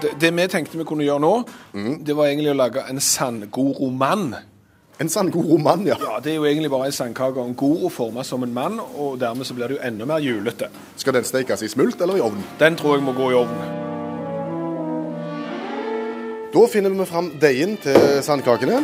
Det, 0.00 0.10
det 0.20 0.30
vi 0.34 0.46
tenkte 0.48 0.78
vi 0.78 0.84
kunne 0.88 1.04
gjøre 1.04 1.20
nå, 1.20 1.32
det 2.06 2.14
var 2.16 2.26
egentlig 2.30 2.52
å 2.54 2.56
lage 2.56 2.84
en 2.88 3.00
sandgoromann. 3.00 4.34
En 5.00 5.08
sandgoromann, 5.08 5.84
ja. 5.86 5.96
Ja, 6.00 6.20
Det 6.20 6.32
er 6.32 6.36
jo 6.36 6.44
egentlig 6.46 6.70
bare 6.70 6.86
en 6.86 6.92
sandkake 6.96 7.36
og 7.40 7.48
en 7.50 7.54
goro 7.58 7.88
formet 7.92 8.26
som 8.28 8.42
en 8.46 8.54
mann, 8.54 8.78
og 8.80 9.18
dermed 9.20 9.44
så 9.48 9.54
blir 9.56 9.68
det 9.68 9.78
jo 9.80 9.82
enda 9.84 10.06
mer 10.06 10.22
julete. 10.24 10.68
Skal 10.96 11.12
den 11.18 11.24
stekes 11.28 11.62
i 11.62 11.68
smult 11.68 12.00
eller 12.00 12.16
i 12.20 12.24
ovn? 12.24 12.42
Den 12.60 12.76
tror 12.76 12.96
jeg 12.96 13.04
må 13.04 13.12
gå 13.16 13.32
i 13.32 13.40
ovnen. 13.42 13.81
Da 16.52 16.66
finner 16.68 16.90
vi 16.92 17.04
fram 17.08 17.30
deigen 17.40 17.76
til 17.80 17.96
sandkakene. 18.24 18.82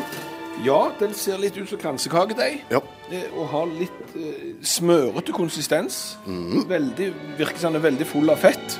Ja, 0.64 0.78
den 0.98 1.12
ser 1.14 1.38
litt 1.38 1.54
ut 1.60 1.68
som 1.70 1.78
kransekakedeig. 1.78 2.62
Ja. 2.72 2.80
eh, 3.12 3.28
Og 3.36 3.46
har 3.52 3.66
litt 3.70 4.14
eh, 4.16 4.54
smørete 4.66 5.32
konsistens. 5.36 6.16
Veldig, 6.26 7.10
virker 7.38 7.60
som 7.60 7.72
den 7.76 7.80
er 7.82 7.84
veldig 7.90 8.06
full 8.08 8.30
av 8.32 8.40
fett. 8.42 8.78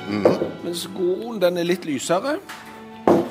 Mens 0.65 0.87
goroen 0.95 1.39
den 1.39 1.57
er 1.61 1.67
litt 1.69 1.85
lysere 1.87 2.39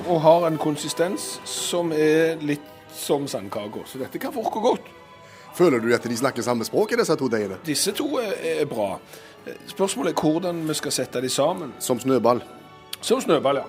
og 0.09 0.21
har 0.25 0.47
en 0.49 0.57
konsistens 0.57 1.35
som 1.45 1.91
er 1.93 2.39
litt 2.41 2.65
som 2.97 3.27
sandkaker. 3.29 3.85
Så 3.85 3.99
dette 4.01 4.19
kan 4.23 4.33
forke 4.33 4.63
godt. 4.65 4.87
Føler 5.59 5.83
du 5.83 5.91
at 5.93 6.07
de 6.07 6.17
snakker 6.17 6.43
samme 6.47 6.65
språk 6.65 6.95
i 6.95 7.01
disse 7.03 7.17
to 7.19 7.29
deigene? 7.29 7.59
Disse 7.67 7.93
to 7.99 8.07
er, 8.23 8.33
er 8.63 8.71
bra. 8.71 8.95
Eh, 9.45 9.59
Spørsmålet 9.75 10.15
er 10.15 10.23
hvordan 10.23 10.63
vi 10.71 10.79
skal 10.79 10.95
sette 11.03 11.21
de 11.21 11.29
sammen. 11.29 11.75
Som 11.83 12.01
snøball. 12.01 12.41
Som 13.03 13.21
snøball, 13.21 13.61
ja. 13.61 13.67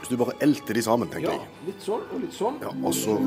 Hvis 0.00 0.12
du 0.12 0.16
bare 0.20 0.36
elter 0.44 0.76
de 0.76 0.82
sammen, 0.84 1.10
tenker 1.12 1.32
ja. 1.32 1.36
jeg. 1.40 1.68
Litt 1.70 1.84
sånn 1.84 2.02
og 2.12 2.22
litt 2.22 2.36
sånn. 2.36 2.60
Ja, 2.62 2.72
og 2.82 2.94
så 2.96 3.18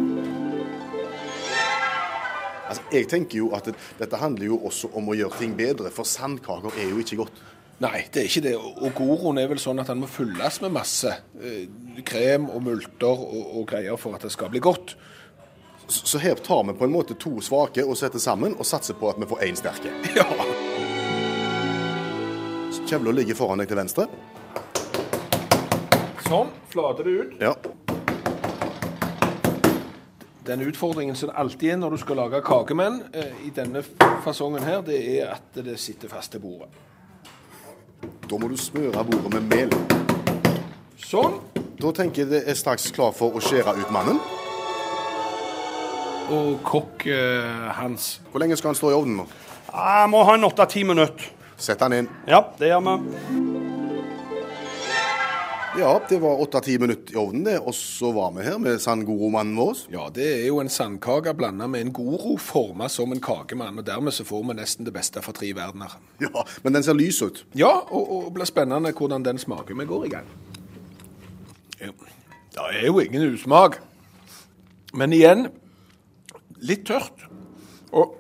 Altså, 2.70 2.84
Jeg 2.94 3.08
tenker 3.10 3.40
jo 3.40 3.48
at 3.58 3.66
det, 3.66 3.72
dette 3.98 4.18
handler 4.22 4.46
jo 4.46 4.60
også 4.70 4.92
om 4.94 5.08
å 5.10 5.16
gjøre 5.18 5.40
ting 5.40 5.56
bedre, 5.58 5.90
for 5.90 6.06
sandkaker 6.06 6.76
er 6.78 6.92
jo 6.92 7.00
ikke 7.02 7.18
godt. 7.24 7.40
Nei, 7.80 8.04
det 8.14 8.22
er 8.22 8.28
ikke 8.28 8.44
det. 8.44 8.56
Og 8.60 8.92
goroen 8.94 9.40
er 9.40 9.48
vel 9.50 9.62
sånn 9.62 9.80
at 9.82 9.90
den 9.90 10.02
må 10.04 10.10
fylles 10.12 10.60
med 10.62 10.76
masse 10.76 11.14
eh, 11.40 11.64
krem 12.06 12.50
og 12.52 12.62
multer 12.66 13.24
og, 13.24 13.54
og 13.62 13.70
greier 13.72 13.98
for 13.98 14.18
at 14.18 14.26
det 14.28 14.34
skal 14.36 14.52
bli 14.52 14.62
godt. 14.64 14.98
Så, 15.88 16.04
så 16.06 16.22
her 16.22 16.38
tar 16.46 16.62
vi 16.68 16.76
på 16.78 16.86
en 16.86 16.94
måte 16.94 17.18
to 17.18 17.40
svake 17.42 17.86
og 17.88 17.98
setter 17.98 18.22
sammen, 18.22 18.54
og 18.60 18.68
satser 18.68 19.00
på 19.00 19.10
at 19.10 19.18
vi 19.18 19.30
får 19.32 19.48
én 19.48 19.58
sterke. 19.58 19.96
Ja. 20.14 20.28
Kjevla 22.90 23.14
ligger 23.14 23.38
foran 23.38 23.62
deg 23.62 23.70
til 23.70 23.78
venstre. 23.78 24.08
Sånn. 26.30 26.50
Flater 26.70 27.08
det 27.08 27.12
ut. 27.12 27.32
Ja. 27.42 27.56
Den 30.46 30.62
utfordringen 30.62 31.15
som 31.18 31.32
alltid 31.34 31.72
er 31.74 31.80
når 31.82 31.96
du 31.96 32.02
skal 32.04 32.20
lage 32.22 32.42
kakemenn 32.46 33.00
eh, 33.18 33.34
i 33.48 33.50
denne 33.54 33.82
fasongen 34.26 34.62
her, 34.62 34.84
det 34.86 35.00
er 35.15 35.34
at 35.34 35.58
det 35.65 35.80
sitter 35.82 36.12
fast 36.12 36.36
til 36.36 36.44
bordet. 36.44 36.70
Da 38.30 38.38
må 38.38 38.50
du 38.50 38.54
smøre 38.62 39.04
bordet 39.10 39.34
med 39.39 39.50
mel. 39.50 39.74
Sånn. 41.02 41.39
Da 41.82 41.96
tenker 41.98 42.28
jeg 42.28 42.32
det 42.36 42.44
er 42.46 42.62
straks 42.62 42.92
klar 42.94 43.13
for 43.18 43.34
å 43.34 43.42
skjære 43.42 43.74
ut 43.82 43.94
mannen. 43.94 44.22
Og 46.30 46.60
kokk 46.62 47.10
eh, 47.10 47.70
Hans. 47.82 48.20
Hvor 48.30 48.46
lenge 48.46 48.58
skal 48.60 48.76
han 48.76 48.78
stå 48.78 48.94
i 48.94 49.00
ovnen 49.02 49.24
nå? 49.24 49.30
Jeg 49.74 50.13
må 50.13 50.22
ha 50.30 50.38
en 50.38 50.46
åtte-ti 50.46 50.86
minutter. 50.86 51.34
Sett 51.58 51.82
han 51.82 51.98
inn. 52.04 52.18
Ja, 52.30 52.46
det 52.62 52.70
gjør 52.70 52.86
vi. 52.86 53.49
Ja, 55.80 56.02
det 56.10 56.18
var 56.20 56.42
åtte-ti 56.42 56.74
minutter 56.80 57.13
i 57.13 57.18
ovnen, 57.18 57.44
det. 57.44 57.56
Og 57.63 57.76
så 57.76 58.10
var 58.12 58.34
vi 58.36 58.44
her 58.44 58.58
med 58.60 58.82
sandgoromannen 58.84 59.56
vår. 59.56 59.86
Ja, 59.94 60.10
det 60.12 60.26
er 60.28 60.42
jo 60.50 60.58
en 60.60 60.68
sandkake 60.70 61.32
blanda 61.39 61.70
med 61.72 61.86
en 61.86 61.94
goro 61.96 62.34
forma 62.36 62.89
som 62.92 63.13
en 63.15 63.22
kakemann. 63.24 63.80
Og 63.80 63.86
dermed 63.88 64.12
så 64.12 64.26
får 64.28 64.44
vi 64.50 64.58
nesten 64.58 64.88
det 64.88 64.92
beste 64.98 65.24
fra 65.24 65.32
tre 65.36 65.54
verdener. 65.56 65.96
Ja, 66.20 66.44
men 66.65 66.76
den 66.76 66.84
ser 66.84 67.00
lys 67.00 67.22
ut. 67.24 67.46
Ja, 67.56 67.72
og, 67.72 68.12
og 68.12 68.28
blir 68.36 68.50
spennende 68.50 68.92
hvordan 68.92 69.24
den 69.24 69.39
smaker. 69.39 69.78
Vi 69.80 69.88
går 69.88 70.06
i 70.10 70.12
gang. 70.18 70.28
Det 71.80 72.68
er 72.68 72.86
jo 72.89 73.00
ingen 73.00 73.30
usmak. 73.32 73.80
Men 74.92 75.15
igjen 75.15 75.48
litt 76.60 76.84
tørt. 76.92 77.24
Og 77.96 78.19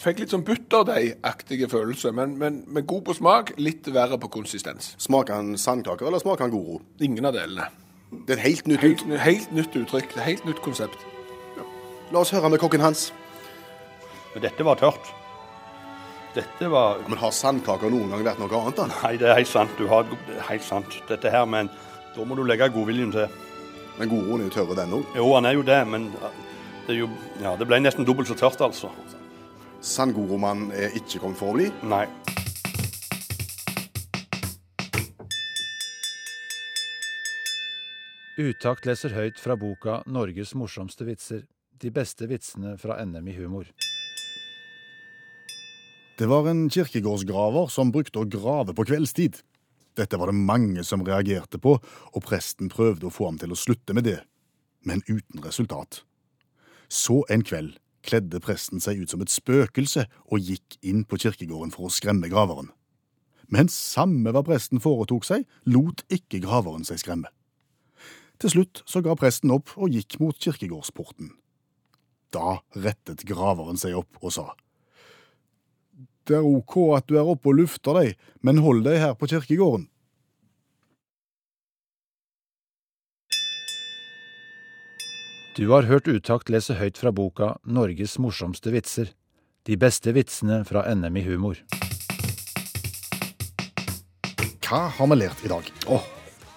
fikk 0.00 0.22
litt 0.22 0.32
sånn 0.32 0.44
butterdeigaktige 0.46 1.68
følelse, 1.70 2.12
men, 2.16 2.36
men 2.40 2.62
men, 2.66 2.86
god 2.88 3.04
på 3.08 3.14
smak, 3.18 3.52
litt 3.60 3.86
verre 3.92 4.18
på 4.20 4.30
konsistens. 4.32 4.94
Smaker 5.02 5.36
han 5.36 5.54
sandkaker, 5.60 6.08
eller 6.08 6.22
smaker 6.22 6.46
han 6.46 6.54
goro? 6.54 6.80
Ingen 7.04 7.28
av 7.28 7.36
delene. 7.36 7.68
Det 8.10 8.34
er 8.34 8.40
et 8.40 8.46
helt 8.48 8.66
nytt 8.66 8.82
Helt, 8.82 9.04
ut. 9.06 9.18
helt 9.22 9.52
nytt 9.54 9.76
uttrykk. 9.84 10.14
det 10.14 10.22
er 10.22 10.28
Helt 10.32 10.46
nytt 10.48 10.62
konsept. 10.64 10.98
La 12.10 12.24
oss 12.24 12.32
høre 12.34 12.48
med 12.50 12.58
kokken 12.58 12.82
hans. 12.82 13.12
Men 14.34 14.42
dette 14.42 14.66
var 14.66 14.80
tørt. 14.80 15.12
Dette 16.34 16.70
var 16.70 16.98
Men 17.08 17.18
har 17.18 17.30
sandkaker 17.34 17.90
noen 17.90 18.10
gang 18.10 18.24
vært 18.24 18.38
noe 18.42 18.50
annet? 18.60 18.76
da? 18.76 18.86
Nei, 19.02 19.16
det 19.18 19.28
er 19.30 19.38
helt 19.38 19.50
sant. 19.50 19.70
Du 19.78 19.86
har 19.90 20.06
det 20.10 20.36
er 20.38 20.48
helt 20.48 20.66
sant. 20.66 20.98
Dette 21.08 21.30
her, 21.30 21.46
men 21.46 21.70
da 22.16 22.26
må 22.26 22.34
du 22.38 22.42
legge 22.46 22.68
godviljen 22.74 23.12
til. 23.14 23.28
Men 23.98 24.08
goroen 24.10 24.40
er 24.42 24.48
jo 24.48 24.54
tørre, 24.54 24.76
den 24.78 24.94
òg. 24.98 25.16
Jo, 25.18 25.28
han 25.34 25.46
er 25.46 25.54
jo 25.58 25.62
det, 25.66 25.80
men 25.86 26.10
det, 26.14 26.94
er 26.94 26.98
jo, 27.02 27.08
ja, 27.42 27.54
det 27.58 27.66
ble 27.68 27.78
nesten 27.82 28.06
dobbelt 28.06 28.30
så 28.30 28.38
tørt, 28.38 28.62
altså. 28.64 28.90
Sandgoromannen 29.80 30.74
er 30.76 30.92
ikke 30.92 31.22
kommet 31.22 31.40
for 31.40 31.54
å 31.54 31.56
bli. 31.56 31.70
Nei. 31.88 32.04
Utakt 38.40 38.84
leser 38.88 39.16
høyt 39.16 39.40
fra 39.40 39.56
boka 39.56 40.02
'Norges 40.04 40.52
morsomste 40.54 41.08
vitser'. 41.08 41.46
De 41.80 41.88
beste 41.90 42.28
vitsene 42.28 42.76
fra 42.76 43.00
NM 43.04 43.28
i 43.28 43.36
humor. 43.40 43.72
Det 46.18 46.28
var 46.28 46.46
en 46.48 46.68
kirkegårdsgraver 46.68 47.70
som 47.72 47.90
brukte 47.90 48.20
å 48.20 48.28
grave 48.28 48.76
på 48.76 48.84
kveldstid. 48.84 49.40
Dette 49.96 50.18
var 50.20 50.28
det 50.28 50.36
mange 50.36 50.84
som 50.84 51.00
reagerte 51.00 51.56
på, 51.58 51.80
og 52.12 52.22
presten 52.22 52.68
prøvde 52.68 53.08
å 53.08 53.12
få 53.12 53.32
ham 53.32 53.38
til 53.40 53.52
å 53.52 53.56
slutte 53.56 53.96
med 53.96 54.04
det, 54.04 54.20
men 54.84 55.00
uten 55.08 55.40
resultat. 55.40 56.04
Så 56.88 57.24
en 57.32 57.40
kveld 57.40 57.80
kledde 58.06 58.40
presten 58.42 58.82
seg 58.82 59.02
ut 59.02 59.12
som 59.12 59.22
et 59.24 59.32
spøkelse 59.32 60.06
og 60.30 60.46
gikk 60.46 60.78
inn 60.86 61.04
på 61.08 61.18
kirkegården 61.20 61.72
for 61.74 61.88
å 61.88 61.94
skremme 61.94 62.30
graveren. 62.32 62.70
Men 63.50 63.70
samme 63.72 64.30
hva 64.32 64.44
presten 64.46 64.82
foretok 64.82 65.26
seg, 65.26 65.44
lot 65.66 66.04
ikke 66.12 66.42
graveren 66.44 66.86
seg 66.86 67.02
skremme. 67.02 67.30
Til 68.40 68.54
slutt 68.54 68.82
så 68.88 69.02
ga 69.04 69.16
presten 69.18 69.52
opp 69.52 69.74
og 69.76 69.92
gikk 69.92 70.16
mot 70.22 70.38
kirkegårdsporten. 70.38 71.34
Da 72.32 72.60
rettet 72.78 73.26
graveren 73.28 73.80
seg 73.80 73.98
opp 73.98 74.20
og 74.22 74.32
sa. 74.32 74.46
Det 76.28 76.38
er 76.38 76.46
ok 76.46 76.76
at 76.94 77.08
du 77.10 77.16
er 77.18 77.28
oppe 77.28 77.50
og 77.50 77.58
lufter 77.58 77.96
deg, 77.98 78.14
men 78.46 78.62
hold 78.62 78.84
deg 78.86 79.00
her 79.02 79.16
på 79.18 79.28
kirkegården. 79.32 79.88
Du 85.56 85.68
har 85.74 85.82
hørt 85.88 86.08
Utakt 86.08 86.50
lese 86.52 86.76
høyt 86.78 86.98
fra 87.00 87.10
boka 87.14 87.54
Norges 87.66 88.16
morsomste 88.22 88.72
vitser. 88.74 89.10
De 89.68 89.76
beste 89.80 90.12
vitsene 90.16 90.62
fra 90.68 90.84
NM 90.94 91.18
i 91.20 91.24
humor. 91.26 91.58
Hva 94.64 94.84
har 94.94 95.10
vi 95.10 95.18
lært 95.18 95.42
i 95.44 95.50
dag? 95.50 95.66
Oh, 95.90 96.04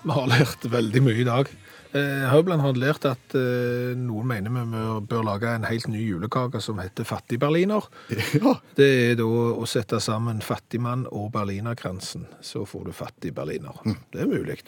vi 0.06 0.14
har 0.16 0.30
lært 0.30 0.68
veldig 0.70 1.02
mye 1.04 1.22
i 1.24 1.28
dag. 1.28 1.50
Eh, 1.94 2.22
Jeg 2.24 2.30
har 2.30 2.40
jo 2.40 2.46
blant 2.48 2.62
annet 2.64 2.80
lært 2.82 3.06
at 3.10 3.36
eh, 3.38 3.94
noen 3.98 4.28
mener 4.30 4.54
vi 4.54 4.84
bør- 5.10 5.26
lage 5.26 5.50
en 5.50 5.66
helt 5.66 5.88
ny 5.90 6.00
julekake 6.06 6.62
som 6.62 6.78
heter 6.82 7.04
fattigberliner. 7.10 7.90
Ja, 8.40 8.56
Det 8.78 8.88
er 9.12 9.16
da 9.20 9.26
å 9.26 9.66
sette 9.70 10.00
sammen 10.02 10.40
fattigmann 10.46 11.08
og 11.12 11.32
berlinerkransen, 11.34 12.28
så 12.42 12.64
får 12.70 12.86
du 12.86 12.94
fattigberliner. 12.94 13.82
Det 14.14 14.22
er 14.22 14.30
mulig. 14.30 14.62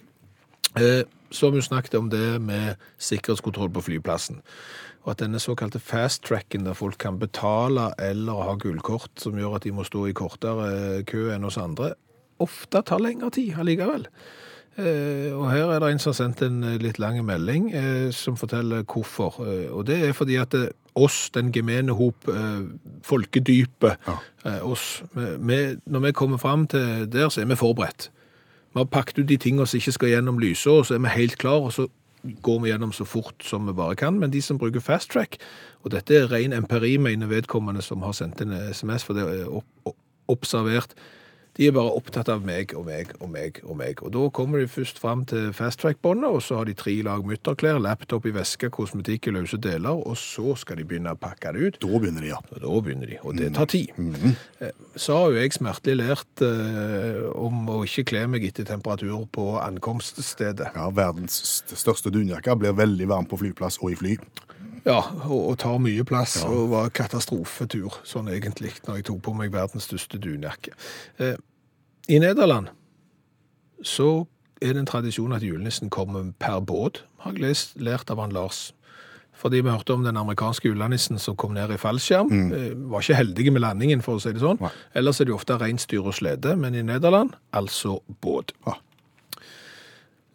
Eh, 0.78 1.04
Så 1.32 1.48
har 1.48 1.52
vi 1.52 1.62
snakket 1.62 1.96
om 1.98 2.10
det 2.10 2.40
med 2.42 2.76
sikkerhetskontroll 3.02 3.70
på 3.74 3.82
flyplassen. 3.82 4.38
Og 5.04 5.12
at 5.12 5.20
denne 5.20 5.40
såkalte 5.42 5.80
fast-tracken, 5.80 6.64
der 6.66 6.74
folk 6.74 6.98
kan 6.98 7.20
betale 7.20 7.90
eller 8.00 8.44
ha 8.46 8.54
gullkort, 8.56 9.12
som 9.18 9.36
gjør 9.36 9.56
at 9.58 9.64
de 9.64 9.74
må 9.76 9.84
stå 9.84 10.06
i 10.08 10.14
kortere 10.16 11.04
kø 11.04 11.34
enn 11.34 11.44
oss 11.44 11.58
andre, 11.58 11.94
ofte 12.40 12.82
tar 12.86 13.04
lengre 13.04 13.32
tid 13.36 13.58
allikevel. 13.60 14.08
Eh, 14.78 15.32
og 15.36 15.52
her 15.52 15.72
er 15.72 15.80
det 15.80 15.92
en 15.92 16.00
som 16.00 16.14
har 16.14 16.20
sendt 16.22 16.42
en 16.46 16.64
eh, 16.64 16.80
litt 16.80 17.00
lang 17.00 17.20
melding 17.26 17.70
eh, 17.74 18.10
som 18.12 18.36
forteller 18.36 18.84
hvorfor. 18.84 19.38
Eh, 19.44 19.70
og 19.72 19.86
det 19.88 20.02
er 20.08 20.14
fordi 20.14 20.36
at 20.40 20.52
det, 20.52 20.70
oss, 20.96 21.30
den 21.36 21.52
gemene 21.52 21.96
hop, 21.96 22.28
eh, 22.28 22.66
folkedypet, 23.04 23.98
eh, 24.46 24.60
oss, 24.64 25.04
vi, 25.16 25.76
når 25.86 26.00
vi 26.00 26.12
kommer 26.12 26.38
fram 26.38 26.68
til 26.68 27.08
der, 27.12 27.30
så 27.30 27.42
er 27.42 27.52
vi 27.52 27.56
forberedt. 27.60 28.12
Vi 28.76 28.82
har 28.84 28.92
pakket 28.92 29.22
ut 29.24 29.30
de 29.30 29.38
tingene 29.40 29.64
som 29.68 29.80
ikke 29.80 29.94
skal 29.96 30.10
gjennom 30.12 30.40
lyset, 30.42 30.68
og 30.68 30.86
så 30.86 30.98
er 30.98 31.04
vi 31.06 31.14
helt 31.14 31.38
klar, 31.40 31.64
og 31.64 31.72
så 31.72 31.88
går 32.44 32.58
vi 32.60 32.70
gjennom 32.74 32.92
så 32.92 33.06
fort 33.08 33.46
som 33.48 33.70
vi 33.70 33.74
bare 33.74 33.96
kan. 33.96 34.20
Men 34.20 34.34
de 34.34 34.42
som 34.44 34.58
bruker 34.60 34.84
fast 34.84 35.14
track, 35.14 35.38
og 35.86 35.94
dette 35.94 36.18
er 36.18 36.28
ren 36.32 36.54
empiri, 36.54 36.98
mener 37.00 37.32
vedkommende 37.32 37.82
som 37.86 38.04
har 38.04 38.12
sendt 38.12 38.42
en 38.44 38.52
SMS, 38.74 39.08
for 39.08 39.16
det 39.16 39.24
er 39.24 39.62
observert, 40.28 40.92
de 41.56 41.68
er 41.70 41.76
bare 41.76 41.94
opptatt 41.96 42.28
av 42.32 42.44
meg 42.46 42.74
og 42.76 42.84
meg 42.89 43.13
og 43.22 43.30
meg 43.32 43.62
og 43.63 43.78
meg. 43.80 44.02
Og 44.04 44.12
da 44.12 44.26
kommer 44.36 44.60
de 44.60 44.68
først 44.68 45.00
fram 45.00 45.24
til 45.30 45.54
fast 45.56 45.80
track-båndet, 45.84 46.28
og 46.28 46.44
så 46.44 46.60
har 46.60 46.68
de 46.68 46.76
tre 46.76 46.98
lag 47.06 47.24
mutterklær, 47.28 47.80
laptop 47.80 48.28
i 48.28 48.34
veske, 48.36 48.70
kosmetikk 48.76 49.30
i 49.30 49.36
løse 49.38 49.60
deler, 49.63 49.96
og 49.96 50.18
så 50.20 50.56
skal 50.60 50.82
de 50.82 50.88
begynne 50.88 51.13
å 51.15 51.20
pakke 51.20 51.54
det 51.56 51.63
ut. 51.70 51.80
da 51.86 52.02
begynner 52.02 52.26
de, 52.26 52.34
ja. 52.34 52.41
Og 52.52 52.62
da 52.65 52.82
begynner 52.88 53.13
de, 53.13 53.20
og 53.24 53.38
det 53.39 53.54
tar 53.56 53.72
tid. 53.72 53.96
Eh, 54.60 54.72
Så 54.96 55.15
har 55.15 55.32
jo 55.32 55.39
jeg 55.39 55.54
smertelig 55.56 55.96
lært 56.02 56.44
eh, 56.44 57.24
om 57.36 57.70
å 57.72 57.82
ikke 57.88 58.08
kle 58.12 58.26
meg 58.28 58.46
etter 58.48 58.68
temperatur 58.68 59.26
på 59.32 59.56
ankomststedet. 59.63 60.74
ja 60.76 60.89
verdens 60.89 61.63
største 61.72 62.12
dunjakke 62.12 62.56
blir 62.60 62.76
veldig 62.76 63.08
varm 63.08 63.26
på 63.26 63.39
flyplass 63.39 63.80
og 63.82 63.91
i 63.91 63.96
fly. 63.96 64.18
Ja, 64.86 65.00
og, 65.26 65.39
og 65.50 65.58
tar 65.63 65.80
mye 65.82 66.04
plass, 66.06 66.36
og 66.45 66.69
var 66.69 66.91
katastrofetur, 66.93 67.95
sånn 68.06 68.30
egentlig, 68.30 68.71
når 68.86 69.00
jeg 69.00 69.08
tok 69.10 69.21
på 69.26 69.34
meg 69.34 69.52
verdens 69.56 69.88
største 69.89 70.19
dunjakke. 70.21 70.76
Eh, 71.17 71.36
I 72.13 72.19
Nederland 72.21 72.69
så 73.86 74.28
er 74.62 74.74
det 74.74 74.84
en 74.86 74.89
tradisjon 74.89 75.34
at 75.36 75.43
julenissen 75.43 75.89
kommer 75.93 76.30
per 76.39 76.60
båt, 76.62 77.02
har 77.26 77.34
jeg 77.36 77.41
lest, 77.43 77.76
lært 77.82 78.10
av 78.13 78.21
han 78.21 78.32
Lars. 78.36 78.69
Fordi 79.36 79.60
vi 79.65 79.67
hørte 79.74 79.91
om 79.98 80.06
den 80.06 80.15
amerikanske 80.15 80.69
julenissen 80.69 81.17
som 81.19 81.36
kom 81.36 81.52
ned 81.58 81.74
i 81.76 81.78
fallskjerm. 81.82 82.30
Eh, 82.56 82.69
Var 82.88 83.04
ikke 83.04 83.17
heldige 83.19 83.52
med 83.52 83.65
landingen, 83.65 84.02
for 84.06 84.15
å 84.15 84.21
si 84.24 84.32
det 84.32 84.39
sånn. 84.39 84.62
Nei. 84.63 84.69
Ellers 84.95 85.19
er 85.19 85.28
det 85.28 85.36
ofte 85.36 85.58
reinsdyr 85.60 86.06
og 86.08 86.15
slede, 86.15 86.54
men 86.56 86.78
i 86.78 86.86
Nederland 86.88 87.34
altså 87.52 87.98
båt. 88.24 88.54
Ja. 88.65 88.78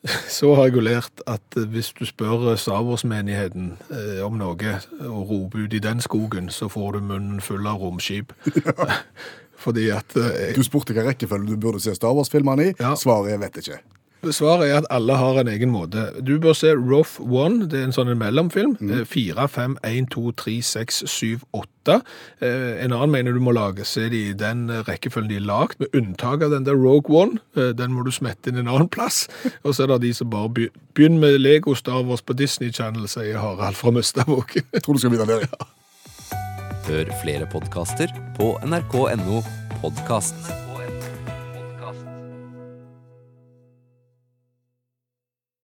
Så 0.40 0.54
har 0.54 0.68
jeg 0.68 0.78
jo 0.78 0.84
lært 0.84 1.22
at 1.28 1.56
eh, 1.58 1.66
hvis 1.68 1.92
du 1.92 2.06
spør 2.08 2.54
Savårsmenigheten 2.56 3.74
eh, 3.92 4.20
om 4.24 4.38
noe 4.40 4.74
og 5.04 5.30
roper 5.30 5.66
ut 5.66 5.76
i 5.76 5.82
den 5.82 6.00
skogen, 6.00 6.48
så 6.48 6.70
får 6.72 6.96
du 6.96 7.00
munnen 7.12 7.40
full 7.44 7.66
av 7.68 7.82
romskip. 7.82 8.32
Fordi 9.60 9.90
at 9.92 10.16
eh, 10.16 10.54
Du 10.56 10.62
spurte 10.64 10.94
hvilken 10.94 11.10
rekkefølge 11.10 11.52
du 11.52 11.60
burde 11.60 11.82
se 11.84 11.94
Star 11.94 12.16
Wars-filmene 12.16 12.70
i. 12.70 12.76
Ja. 12.80 12.94
Svaret 12.96 13.40
vet 13.42 13.60
ikke. 13.60 13.80
Svaret 14.28 14.68
er 14.68 14.76
at 14.82 14.86
alle 14.92 15.14
har 15.16 15.38
en 15.40 15.48
egen 15.48 15.70
måte. 15.72 16.02
Du 16.20 16.34
bør 16.42 16.52
se 16.56 16.74
Rough 16.76 17.16
One, 17.24 17.64
det 17.72 17.78
er 17.80 17.86
en 17.88 17.94
sånn 17.96 18.10
en 18.12 18.18
mellomfilm. 18.20 18.74
Eh, 18.84 19.04
4, 19.08 19.46
5, 19.48 19.78
1, 19.88 20.10
2, 20.12 20.32
3, 20.36 20.56
6, 20.62 21.02
7, 21.08 21.40
8. 21.56 21.96
Eh, 22.44 22.84
En 22.84 22.92
annen 22.92 23.10
mener 23.10 23.32
du 23.32 23.40
må 23.40 23.54
lage, 23.56 23.84
se 23.88 24.08
de 24.12 24.20
i 24.28 24.32
den 24.36 24.66
rekkefølgen 24.68 25.28
de 25.32 25.36
er 25.40 25.46
lagt, 25.48 25.80
med 25.80 25.88
unntak 25.96 26.42
av 26.44 26.50
den 26.52 26.64
der 26.68 26.76
Rogue 26.76 27.08
One. 27.16 27.40
Eh, 27.56 27.72
Den 27.72 27.92
må 27.96 28.04
du 28.04 28.10
smette 28.12 28.48
inn 28.52 28.60
en 28.60 28.68
annen 28.68 28.88
plass. 28.92 29.26
Og 29.64 29.74
så 29.74 29.84
er 29.84 29.94
det 29.94 30.02
de 30.02 30.12
som 30.14 30.30
bare 30.30 30.52
begynner 30.52 31.18
med 31.24 31.40
Lego 31.40 31.74
Star 31.74 32.02
Wars 32.04 32.20
på 32.22 32.36
Disney 32.36 32.70
Channel, 32.72 33.08
sier 33.08 33.40
Harald 33.40 33.76
fra 33.80 33.90
Møstavåg. 33.90 34.60
Tror 34.82 34.94
du 34.94 34.98
skal 35.00 35.10
vite 35.16 35.26
der, 35.26 35.48
Ja. 35.48 35.66
Hør 36.90 37.10
flere 37.22 37.46
podkaster 37.46 38.08
på 38.36 38.56
nrk.no 38.66 39.42
podkast. 39.80 40.69